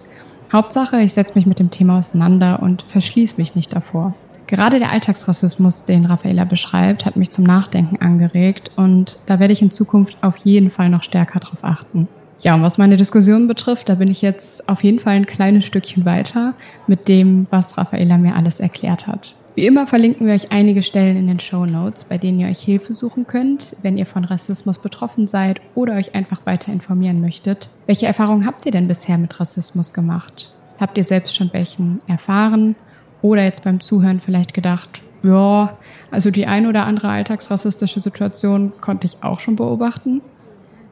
Hauptsache, 0.54 1.02
ich 1.02 1.14
setze 1.14 1.34
mich 1.36 1.48
mit 1.48 1.60
dem 1.60 1.72
Thema 1.72 1.98
auseinander 1.98 2.62
und 2.62 2.84
verschließe 2.84 3.36
mich 3.38 3.56
nicht 3.56 3.74
davor. 3.74 4.14
Gerade 4.48 4.78
der 4.78 4.92
Alltagsrassismus, 4.92 5.86
den 5.86 6.06
Raffaela 6.06 6.46
beschreibt, 6.46 7.06
hat 7.06 7.16
mich 7.16 7.32
zum 7.32 7.44
Nachdenken 7.44 8.00
angeregt 8.00 8.70
und 8.76 9.18
da 9.26 9.40
werde 9.40 9.54
ich 9.54 9.64
in 9.64 9.72
Zukunft 9.72 10.18
auf 10.22 10.38
jeden 10.38 10.70
Fall 10.70 10.90
noch 10.90 11.02
stärker 11.02 11.40
darauf 11.40 11.64
achten. 11.64 12.08
Ja, 12.40 12.54
und 12.54 12.62
was 12.62 12.78
meine 12.78 12.98
Diskussion 12.98 13.48
betrifft, 13.48 13.90
da 13.90 13.96
bin 13.96 14.10
ich 14.10 14.22
jetzt 14.22 14.68
auf 14.68 14.84
jeden 14.84 15.00
Fall 15.00 15.16
ein 15.16 15.26
kleines 15.26 15.66
Stückchen 15.66 16.06
weiter 16.06 16.54
mit 16.86 17.08
dem, 17.08 17.48
was 17.50 17.78
Raffaella 17.78 18.18
mir 18.18 18.36
alles 18.36 18.60
erklärt 18.60 19.08
hat. 19.08 19.36
Wie 19.56 19.66
immer 19.66 19.88
verlinken 19.88 20.28
wir 20.28 20.34
euch 20.34 20.52
einige 20.52 20.84
Stellen 20.84 21.16
in 21.16 21.28
den 21.28 21.40
Show 21.40 21.66
Notes, 21.66 22.04
bei 22.04 22.18
denen 22.18 22.42
ihr 22.42 22.48
euch 22.48 22.60
Hilfe 22.60 22.94
suchen 22.94 23.26
könnt, 23.26 23.78
wenn 23.84 23.98
ihr 23.98 24.06
von 24.06 24.26
Rassismus 24.26 24.80
betroffen 24.80 25.28
seid 25.28 25.62
oder 25.76 25.96
euch 25.96 26.14
einfach 26.14 26.46
weiter 26.46 26.74
informieren 26.74 27.22
möchtet. 27.22 27.70
Welche 27.86 28.06
Erfahrungen 28.06 28.46
habt 28.46 28.66
ihr 28.66 28.74
denn 28.74 28.90
bisher 28.90 29.18
mit 29.18 29.40
Rassismus 29.40 29.94
gemacht? 29.94 30.54
Habt 30.78 30.98
ihr 30.98 31.06
selbst 31.06 31.38
schon 31.38 31.54
welchen 31.54 32.02
erfahren 32.06 32.76
oder 33.22 33.46
jetzt 33.46 33.64
beim 33.64 33.80
Zuhören 33.80 34.20
vielleicht 34.20 34.54
gedacht, 34.54 35.02
ja, 35.24 35.78
also 36.12 36.32
die 36.32 36.48
ein 36.48 36.68
oder 36.68 36.86
andere 36.86 37.08
alltagsrassistische 37.08 38.02
Situation 38.02 38.74
konnte 38.82 39.08
ich 39.08 39.24
auch 39.24 39.40
schon 39.40 39.56
beobachten? 39.56 40.22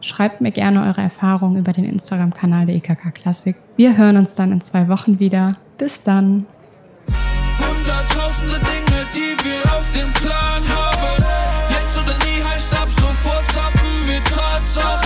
Schreibt 0.04 0.42
mir 0.42 0.52
gerne 0.52 0.84
eure 0.84 1.00
Erfahrungen 1.00 1.56
über 1.56 1.72
den 1.72 1.86
Instagram-Kanal 1.86 2.66
der 2.66 2.76
IKK 2.76 3.13
Klassik. 3.13 3.56
Wir 3.78 3.96
hören 3.96 4.18
uns 4.18 4.36
dann 4.36 4.52
in 4.52 4.60
zwei 4.60 4.89
Wochen 4.89 5.18
wieder. 5.20 5.54
Bis 5.78 6.04
dann. 6.04 6.46
Jetzt 11.70 11.98
oder 11.98 12.18
nie 12.26 12.44
heißt 12.44 12.76
ab 12.76 12.89
sofort 12.89 13.46
schaffen 13.54 14.08
wir 14.08 14.22
Tatsache. 14.26 15.03